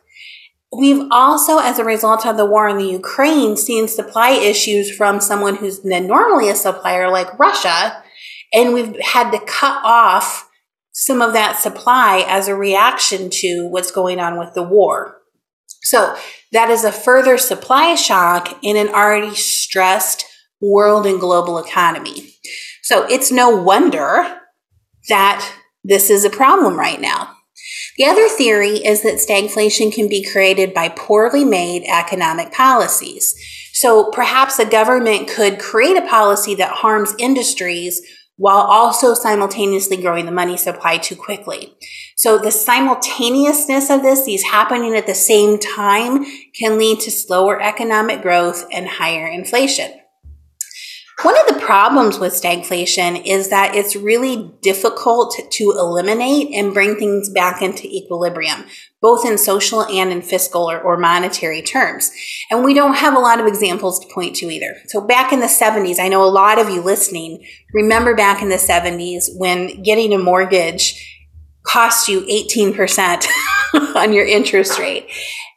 We've 0.72 1.08
also, 1.10 1.58
as 1.58 1.80
a 1.80 1.84
result 1.84 2.24
of 2.24 2.36
the 2.36 2.46
war 2.46 2.68
in 2.68 2.78
the 2.78 2.86
Ukraine, 2.86 3.56
seen 3.56 3.88
supply 3.88 4.30
issues 4.30 4.94
from 4.94 5.20
someone 5.20 5.56
who's 5.56 5.84
normally 5.84 6.48
a 6.48 6.54
supplier 6.54 7.10
like 7.10 7.36
Russia. 7.40 8.04
And 8.54 8.72
we've 8.72 8.96
had 9.00 9.32
to 9.32 9.44
cut 9.46 9.84
off 9.84 10.48
some 10.92 11.20
of 11.20 11.32
that 11.32 11.58
supply 11.58 12.24
as 12.28 12.46
a 12.46 12.54
reaction 12.54 13.30
to 13.30 13.66
what's 13.66 13.90
going 13.90 14.20
on 14.20 14.38
with 14.38 14.54
the 14.54 14.62
war. 14.62 15.16
So 15.82 16.16
that 16.52 16.70
is 16.70 16.84
a 16.84 16.92
further 16.92 17.36
supply 17.36 17.96
shock 17.96 18.56
in 18.62 18.76
an 18.76 18.94
already 18.94 19.34
stressed 19.34 20.24
world 20.60 21.04
and 21.04 21.18
global 21.18 21.58
economy. 21.58 22.31
So 22.82 23.06
it's 23.08 23.32
no 23.32 23.50
wonder 23.50 24.40
that 25.08 25.52
this 25.84 26.10
is 26.10 26.24
a 26.24 26.30
problem 26.30 26.78
right 26.78 27.00
now. 27.00 27.36
The 27.96 28.06
other 28.06 28.28
theory 28.28 28.78
is 28.78 29.02
that 29.02 29.14
stagflation 29.14 29.92
can 29.92 30.08
be 30.08 30.24
created 30.24 30.74
by 30.74 30.88
poorly 30.88 31.44
made 31.44 31.84
economic 31.86 32.52
policies. 32.52 33.34
So 33.72 34.10
perhaps 34.10 34.58
a 34.58 34.64
government 34.64 35.28
could 35.28 35.58
create 35.58 35.96
a 35.96 36.06
policy 36.06 36.54
that 36.56 36.70
harms 36.70 37.14
industries 37.18 38.00
while 38.36 38.62
also 38.62 39.14
simultaneously 39.14 39.96
growing 39.98 40.26
the 40.26 40.32
money 40.32 40.56
supply 40.56 40.96
too 40.96 41.14
quickly. 41.14 41.76
So 42.16 42.38
the 42.38 42.50
simultaneousness 42.50 43.90
of 43.90 44.02
this, 44.02 44.24
these 44.24 44.42
happening 44.42 44.96
at 44.96 45.06
the 45.06 45.14
same 45.14 45.58
time, 45.58 46.24
can 46.58 46.78
lead 46.78 47.00
to 47.00 47.10
slower 47.10 47.60
economic 47.62 48.22
growth 48.22 48.66
and 48.72 48.88
higher 48.88 49.26
inflation. 49.26 49.92
One 51.22 51.38
of 51.38 51.54
the 51.54 51.60
problems 51.60 52.18
with 52.18 52.32
stagflation 52.32 53.24
is 53.24 53.48
that 53.50 53.76
it's 53.76 53.94
really 53.94 54.52
difficult 54.60 55.38
to 55.52 55.70
eliminate 55.70 56.52
and 56.52 56.74
bring 56.74 56.96
things 56.96 57.28
back 57.28 57.62
into 57.62 57.86
equilibrium, 57.86 58.64
both 59.00 59.24
in 59.24 59.38
social 59.38 59.84
and 59.84 60.10
in 60.10 60.20
fiscal 60.20 60.68
or, 60.68 60.80
or, 60.80 60.96
monetary 60.96 61.62
terms. 61.62 62.10
And 62.50 62.64
we 62.64 62.74
don't 62.74 62.96
have 62.96 63.14
a 63.14 63.20
lot 63.20 63.38
of 63.38 63.46
examples 63.46 64.00
to 64.00 64.12
point 64.12 64.34
to 64.36 64.50
either. 64.50 64.74
So 64.88 65.00
back 65.00 65.32
in 65.32 65.38
the 65.38 65.46
70s, 65.46 66.00
I 66.00 66.08
know 66.08 66.24
a 66.24 66.26
lot 66.26 66.58
of 66.58 66.68
you 66.68 66.82
listening 66.82 67.46
remember 67.72 68.16
back 68.16 68.42
in 68.42 68.48
the 68.48 68.56
70s 68.56 69.26
when 69.36 69.82
getting 69.82 70.12
a 70.12 70.18
mortgage 70.18 71.08
cost 71.62 72.08
you 72.08 72.22
18% 72.22 73.26
on 73.94 74.12
your 74.12 74.26
interest 74.26 74.76
rate. 74.80 75.08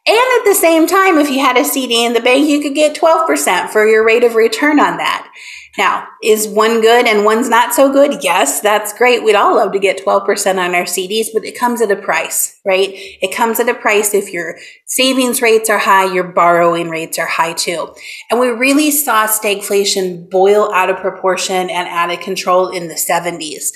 And 0.08 0.16
at 0.16 0.44
the 0.44 0.54
same 0.54 0.86
time, 0.86 1.18
if 1.18 1.28
you 1.28 1.40
had 1.40 1.56
a 1.56 1.64
CD 1.64 2.04
in 2.04 2.12
the 2.12 2.20
bank, 2.20 2.48
you 2.48 2.60
could 2.60 2.76
get 2.76 2.94
12% 2.94 3.70
for 3.70 3.88
your 3.88 4.06
rate 4.06 4.22
of 4.22 4.36
return 4.36 4.78
on 4.78 4.98
that. 4.98 5.28
Now, 5.78 6.08
is 6.22 6.48
one 6.48 6.80
good 6.80 7.06
and 7.06 7.24
one's 7.24 7.48
not 7.48 7.74
so 7.74 7.92
good? 7.92 8.22
Yes, 8.22 8.60
that's 8.60 8.96
great. 8.96 9.22
We'd 9.22 9.34
all 9.34 9.56
love 9.56 9.72
to 9.72 9.78
get 9.78 10.02
12% 10.02 10.58
on 10.58 10.74
our 10.74 10.84
CDs, 10.84 11.26
but 11.34 11.44
it 11.44 11.58
comes 11.58 11.82
at 11.82 11.90
a 11.90 11.96
price, 11.96 12.58
right? 12.64 12.90
It 12.92 13.34
comes 13.34 13.60
at 13.60 13.68
a 13.68 13.74
price 13.74 14.14
if 14.14 14.32
your 14.32 14.56
savings 14.86 15.42
rates 15.42 15.68
are 15.68 15.78
high, 15.78 16.12
your 16.12 16.24
borrowing 16.24 16.88
rates 16.88 17.18
are 17.18 17.26
high 17.26 17.52
too. 17.52 17.94
And 18.30 18.40
we 18.40 18.48
really 18.48 18.90
saw 18.90 19.26
stagflation 19.26 20.30
boil 20.30 20.72
out 20.72 20.88
of 20.88 20.96
proportion 20.96 21.68
and 21.68 21.88
out 21.88 22.10
of 22.10 22.20
control 22.20 22.68
in 22.68 22.88
the 22.88 22.94
70s. 22.94 23.70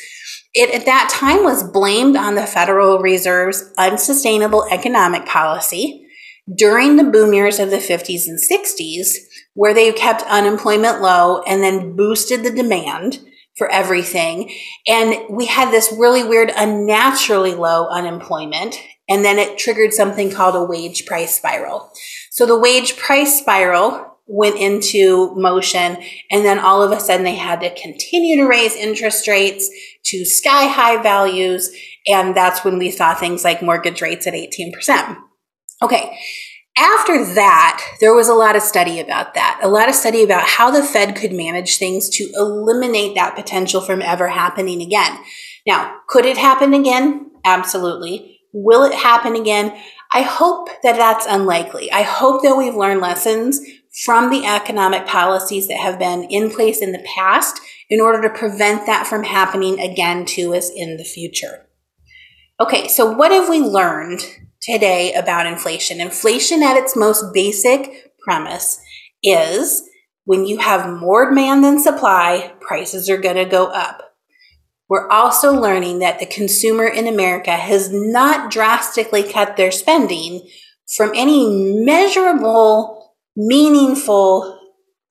It 0.53 0.75
at 0.75 0.87
that 0.87 1.11
time 1.13 1.45
was 1.45 1.63
blamed 1.63 2.17
on 2.17 2.35
the 2.35 2.47
Federal 2.47 2.99
Reserve's 2.99 3.73
unsustainable 3.79 4.67
economic 4.71 5.27
policy 5.27 6.07
during 6.55 6.97
the 6.97 7.05
boom 7.05 7.33
years 7.33 7.59
of 7.59 7.71
the 7.71 7.77
50s 7.77 8.27
and 8.27 8.39
60s 8.39 9.15
where 9.55 9.75
they 9.75 9.93
kept 9.93 10.23
unemployment 10.23 11.01
low 11.01 11.43
and 11.43 11.63
then 11.63 11.95
boosted 11.97 12.43
the 12.43 12.51
demand 12.51 13.21
for 13.57 13.71
everything. 13.71 14.51
And 14.87 15.15
we 15.29 15.47
had 15.47 15.71
this 15.71 15.93
really 15.93 16.25
weird, 16.25 16.51
unnaturally 16.57 17.55
low 17.55 17.89
unemployment. 17.89 18.81
And 19.09 19.25
then 19.25 19.39
it 19.39 19.59
triggered 19.59 19.93
something 19.93 20.31
called 20.31 20.55
a 20.55 20.65
wage 20.65 21.05
price 21.05 21.35
spiral. 21.35 21.93
So 22.31 22.47
the 22.47 22.59
wage 22.59 22.97
price 22.97 23.39
spiral 23.39 24.07
went 24.27 24.57
into 24.57 25.35
motion. 25.35 25.99
And 26.31 26.45
then 26.45 26.59
all 26.59 26.83
of 26.83 26.93
a 26.93 27.01
sudden 27.01 27.25
they 27.25 27.35
had 27.35 27.61
to 27.61 27.75
continue 27.75 28.37
to 28.37 28.49
raise 28.49 28.77
interest 28.77 29.27
rates 29.27 29.69
to 30.05 30.25
sky 30.25 30.67
high 30.67 31.03
values. 31.03 31.71
And 32.07 32.35
that's 32.35 32.65
when 32.65 32.79
we 32.79 32.91
saw 32.91 33.15
things 33.15 33.45
like 33.45 33.61
mortgage 33.61 34.01
rates 34.01 34.27
at 34.27 34.35
18%. 34.35 35.19
Okay. 35.83 36.19
After 36.77 37.25
that, 37.35 37.97
there 38.01 38.15
was 38.15 38.29
a 38.29 38.35
lot 38.35 38.57
of 38.57 38.63
study 38.63 39.01
about 39.01 39.35
that, 39.35 39.61
a 39.63 39.69
lot 39.69 39.89
of 39.89 39.95
study 39.95 40.23
about 40.23 40.47
how 40.47 40.71
the 40.71 40.83
Fed 40.83 41.17
could 41.17 41.33
manage 41.33 41.77
things 41.77 42.09
to 42.11 42.31
eliminate 42.35 43.15
that 43.17 43.35
potential 43.35 43.81
from 43.81 44.01
ever 44.01 44.29
happening 44.29 44.81
again. 44.81 45.19
Now, 45.67 45.99
could 46.09 46.25
it 46.25 46.39
happen 46.39 46.73
again? 46.73 47.31
Absolutely. 47.45 48.41
Will 48.53 48.85
it 48.85 48.95
happen 48.95 49.37
again? 49.37 49.77
I 50.13 50.23
hope 50.23 50.69
that 50.83 50.97
that's 50.97 51.27
unlikely. 51.27 51.91
I 51.93 52.03
hope 52.03 52.43
that 52.43 52.57
we've 52.57 52.75
learned 52.75 53.01
lessons 53.01 53.61
from 54.05 54.31
the 54.31 54.47
economic 54.47 55.07
policies 55.07 55.69
that 55.69 55.79
have 55.79 55.99
been 55.99 56.25
in 56.25 56.51
place 56.51 56.81
in 56.81 56.93
the 56.93 57.07
past 57.15 57.61
in 57.89 58.01
order 58.01 58.23
to 58.23 58.39
prevent 58.39 58.87
that 58.87 59.07
from 59.07 59.25
happening 59.25 59.81
again 59.81 60.25
to 60.25 60.55
us 60.55 60.71
in 60.75 60.97
the 60.97 61.05
future. 61.05 61.67
Okay, 62.59 62.89
so 62.89 63.11
what 63.11 63.33
have 63.33 63.49
we 63.49 63.61
learned 63.61 64.23
today 64.61 65.15
about 65.15 65.47
inflation. 65.47 66.01
Inflation, 66.01 66.63
at 66.63 66.77
its 66.77 66.97
most 66.97 67.33
basic 67.33 68.13
premise, 68.21 68.81
is 69.23 69.83
when 70.25 70.45
you 70.45 70.59
have 70.59 71.01
more 71.01 71.29
demand 71.29 71.65
than 71.65 71.79
supply, 71.79 72.53
prices 72.61 73.09
are 73.09 73.19
going 73.19 73.37
to 73.37 73.45
go 73.45 73.67
up. 73.67 74.15
We're 74.89 75.09
also 75.09 75.53
learning 75.53 76.01
that 76.01 76.19
the 76.19 76.27
consumer 76.27 76.87
in 76.87 77.07
America 77.07 77.53
has 77.53 77.93
not 77.93 78.51
drastically 78.51 79.23
cut 79.23 79.57
their 79.57 79.71
spending 79.71 80.49
from 80.97 81.13
any 81.15 81.85
measurable, 81.85 83.15
meaningful 83.37 84.59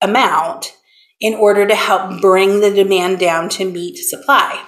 amount 0.01 0.75
in 1.21 1.33
order 1.33 1.65
to 1.65 1.75
help 1.75 2.21
bring 2.21 2.59
the 2.59 2.71
demand 2.71 3.19
down 3.19 3.49
to 3.49 3.69
meet 3.69 3.97
supply. 3.97 4.65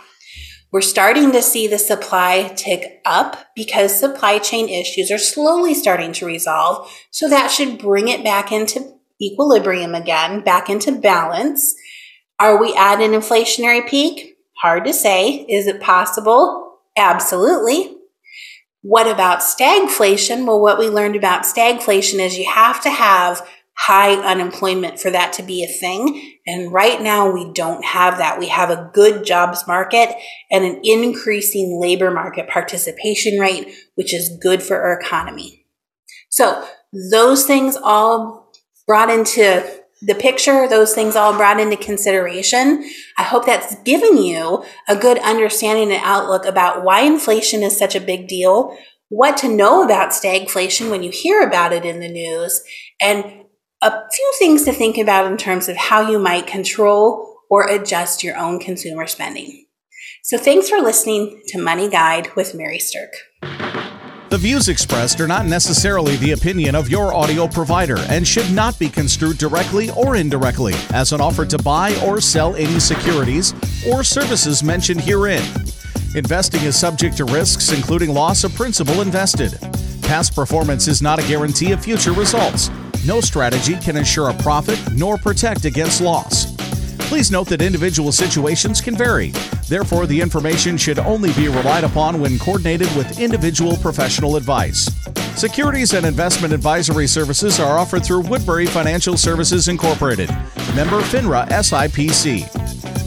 We're 0.71 0.81
starting 0.81 1.33
to 1.33 1.41
see 1.41 1.67
the 1.67 1.77
supply 1.77 2.53
tick 2.55 3.01
up 3.03 3.47
because 3.55 3.93
supply 3.97 4.39
chain 4.39 4.69
issues 4.69 5.11
are 5.11 5.17
slowly 5.17 5.73
starting 5.73 6.13
to 6.13 6.25
resolve. 6.25 6.89
So 7.11 7.27
that 7.27 7.51
should 7.51 7.77
bring 7.77 8.07
it 8.07 8.23
back 8.23 8.53
into 8.53 8.93
equilibrium 9.21 9.93
again, 9.93 10.41
back 10.41 10.69
into 10.69 10.93
balance. 10.93 11.75
Are 12.39 12.59
we 12.59 12.73
at 12.75 13.01
an 13.01 13.11
inflationary 13.11 13.87
peak? 13.87 14.37
Hard 14.61 14.85
to 14.85 14.93
say. 14.93 15.45
Is 15.49 15.67
it 15.67 15.81
possible? 15.81 16.79
Absolutely. 16.97 17.97
What 18.81 19.07
about 19.07 19.39
stagflation? 19.39 20.47
Well, 20.47 20.61
what 20.61 20.79
we 20.79 20.87
learned 20.87 21.15
about 21.15 21.43
stagflation 21.43 22.19
is 22.19 22.37
you 22.37 22.49
have 22.49 22.81
to 22.83 22.89
have 22.89 23.47
high 23.77 24.13
unemployment 24.13 24.99
for 24.99 25.09
that 25.09 25.33
to 25.33 25.43
be 25.43 25.63
a 25.63 25.67
thing. 25.67 26.37
And 26.45 26.71
right 26.71 27.01
now 27.01 27.31
we 27.31 27.51
don't 27.53 27.83
have 27.83 28.17
that. 28.17 28.39
We 28.39 28.47
have 28.47 28.69
a 28.69 28.91
good 28.93 29.25
jobs 29.25 29.65
market 29.67 30.09
and 30.51 30.63
an 30.63 30.81
increasing 30.83 31.79
labor 31.81 32.11
market 32.11 32.47
participation 32.47 33.39
rate, 33.39 33.73
which 33.95 34.13
is 34.13 34.37
good 34.41 34.61
for 34.61 34.79
our 34.81 34.99
economy. 34.99 35.65
So 36.29 36.67
those 37.11 37.45
things 37.45 37.75
all 37.75 38.53
brought 38.85 39.09
into 39.09 39.81
the 40.01 40.15
picture, 40.15 40.67
those 40.67 40.93
things 40.93 41.15
all 41.15 41.35
brought 41.37 41.59
into 41.59 41.77
consideration. 41.77 42.83
I 43.17 43.23
hope 43.23 43.45
that's 43.45 43.75
given 43.83 44.17
you 44.17 44.63
a 44.87 44.95
good 44.95 45.19
understanding 45.19 45.91
and 45.91 46.03
outlook 46.03 46.45
about 46.45 46.83
why 46.83 47.01
inflation 47.01 47.61
is 47.61 47.77
such 47.77 47.95
a 47.95 48.01
big 48.01 48.27
deal, 48.27 48.75
what 49.09 49.37
to 49.37 49.47
know 49.47 49.83
about 49.83 50.09
stagflation 50.09 50.89
when 50.89 51.03
you 51.03 51.11
hear 51.11 51.41
about 51.41 51.71
it 51.71 51.85
in 51.85 51.99
the 51.99 52.07
news, 52.07 52.63
and 52.99 53.40
a 53.81 54.09
few 54.11 54.33
things 54.37 54.63
to 54.63 54.71
think 54.71 54.97
about 54.97 55.31
in 55.31 55.37
terms 55.37 55.67
of 55.67 55.75
how 55.75 56.07
you 56.07 56.19
might 56.19 56.45
control 56.45 57.39
or 57.49 57.67
adjust 57.67 58.23
your 58.23 58.37
own 58.37 58.59
consumer 58.59 59.07
spending. 59.07 59.65
So, 60.23 60.37
thanks 60.37 60.69
for 60.69 60.79
listening 60.79 61.41
to 61.47 61.61
Money 61.61 61.89
Guide 61.89 62.33
with 62.35 62.53
Mary 62.53 62.77
Sterk. 62.77 63.09
The 64.29 64.37
views 64.37 64.69
expressed 64.69 65.19
are 65.19 65.27
not 65.27 65.45
necessarily 65.45 66.15
the 66.17 66.31
opinion 66.31 66.75
of 66.75 66.89
your 66.89 67.13
audio 67.13 67.47
provider 67.47 67.97
and 68.07 68.25
should 68.25 68.49
not 68.51 68.79
be 68.79 68.87
construed 68.87 69.37
directly 69.37 69.89
or 69.91 70.15
indirectly 70.15 70.73
as 70.93 71.11
an 71.11 71.19
offer 71.19 71.45
to 71.45 71.57
buy 71.57 71.93
or 72.05 72.21
sell 72.21 72.55
any 72.55 72.79
securities 72.79 73.53
or 73.91 74.03
services 74.03 74.63
mentioned 74.63 75.01
herein. 75.01 75.43
Investing 76.15 76.61
is 76.61 76.79
subject 76.79 77.17
to 77.17 77.25
risks, 77.25 77.73
including 77.73 78.13
loss 78.13 78.43
of 78.43 78.53
principal 78.53 79.01
invested. 79.01 79.57
Past 80.03 80.33
performance 80.33 80.87
is 80.87 81.01
not 81.01 81.19
a 81.19 81.27
guarantee 81.27 81.71
of 81.71 81.83
future 81.83 82.13
results. 82.13 82.69
No 83.03 83.19
strategy 83.19 83.77
can 83.77 83.97
ensure 83.97 84.29
a 84.29 84.33
profit 84.35 84.79
nor 84.93 85.17
protect 85.17 85.65
against 85.65 86.01
loss. 86.01 86.55
Please 87.09 87.31
note 87.31 87.47
that 87.47 87.61
individual 87.61 88.11
situations 88.11 88.79
can 88.79 88.95
vary. 88.95 89.31
Therefore, 89.67 90.05
the 90.05 90.21
information 90.21 90.77
should 90.77 90.99
only 90.99 91.33
be 91.33 91.47
relied 91.47 91.83
upon 91.83 92.21
when 92.21 92.37
coordinated 92.37 92.87
with 92.95 93.19
individual 93.19 93.75
professional 93.77 94.35
advice. 94.35 94.87
Securities 95.35 95.93
and 95.93 96.05
investment 96.05 96.53
advisory 96.53 97.07
services 97.07 97.59
are 97.59 97.79
offered 97.79 98.05
through 98.05 98.21
Woodbury 98.21 98.67
Financial 98.67 99.17
Services 99.17 99.67
Incorporated, 99.67 100.29
member 100.75 101.01
FINRA 101.01 101.47
SIPC. 101.49 102.60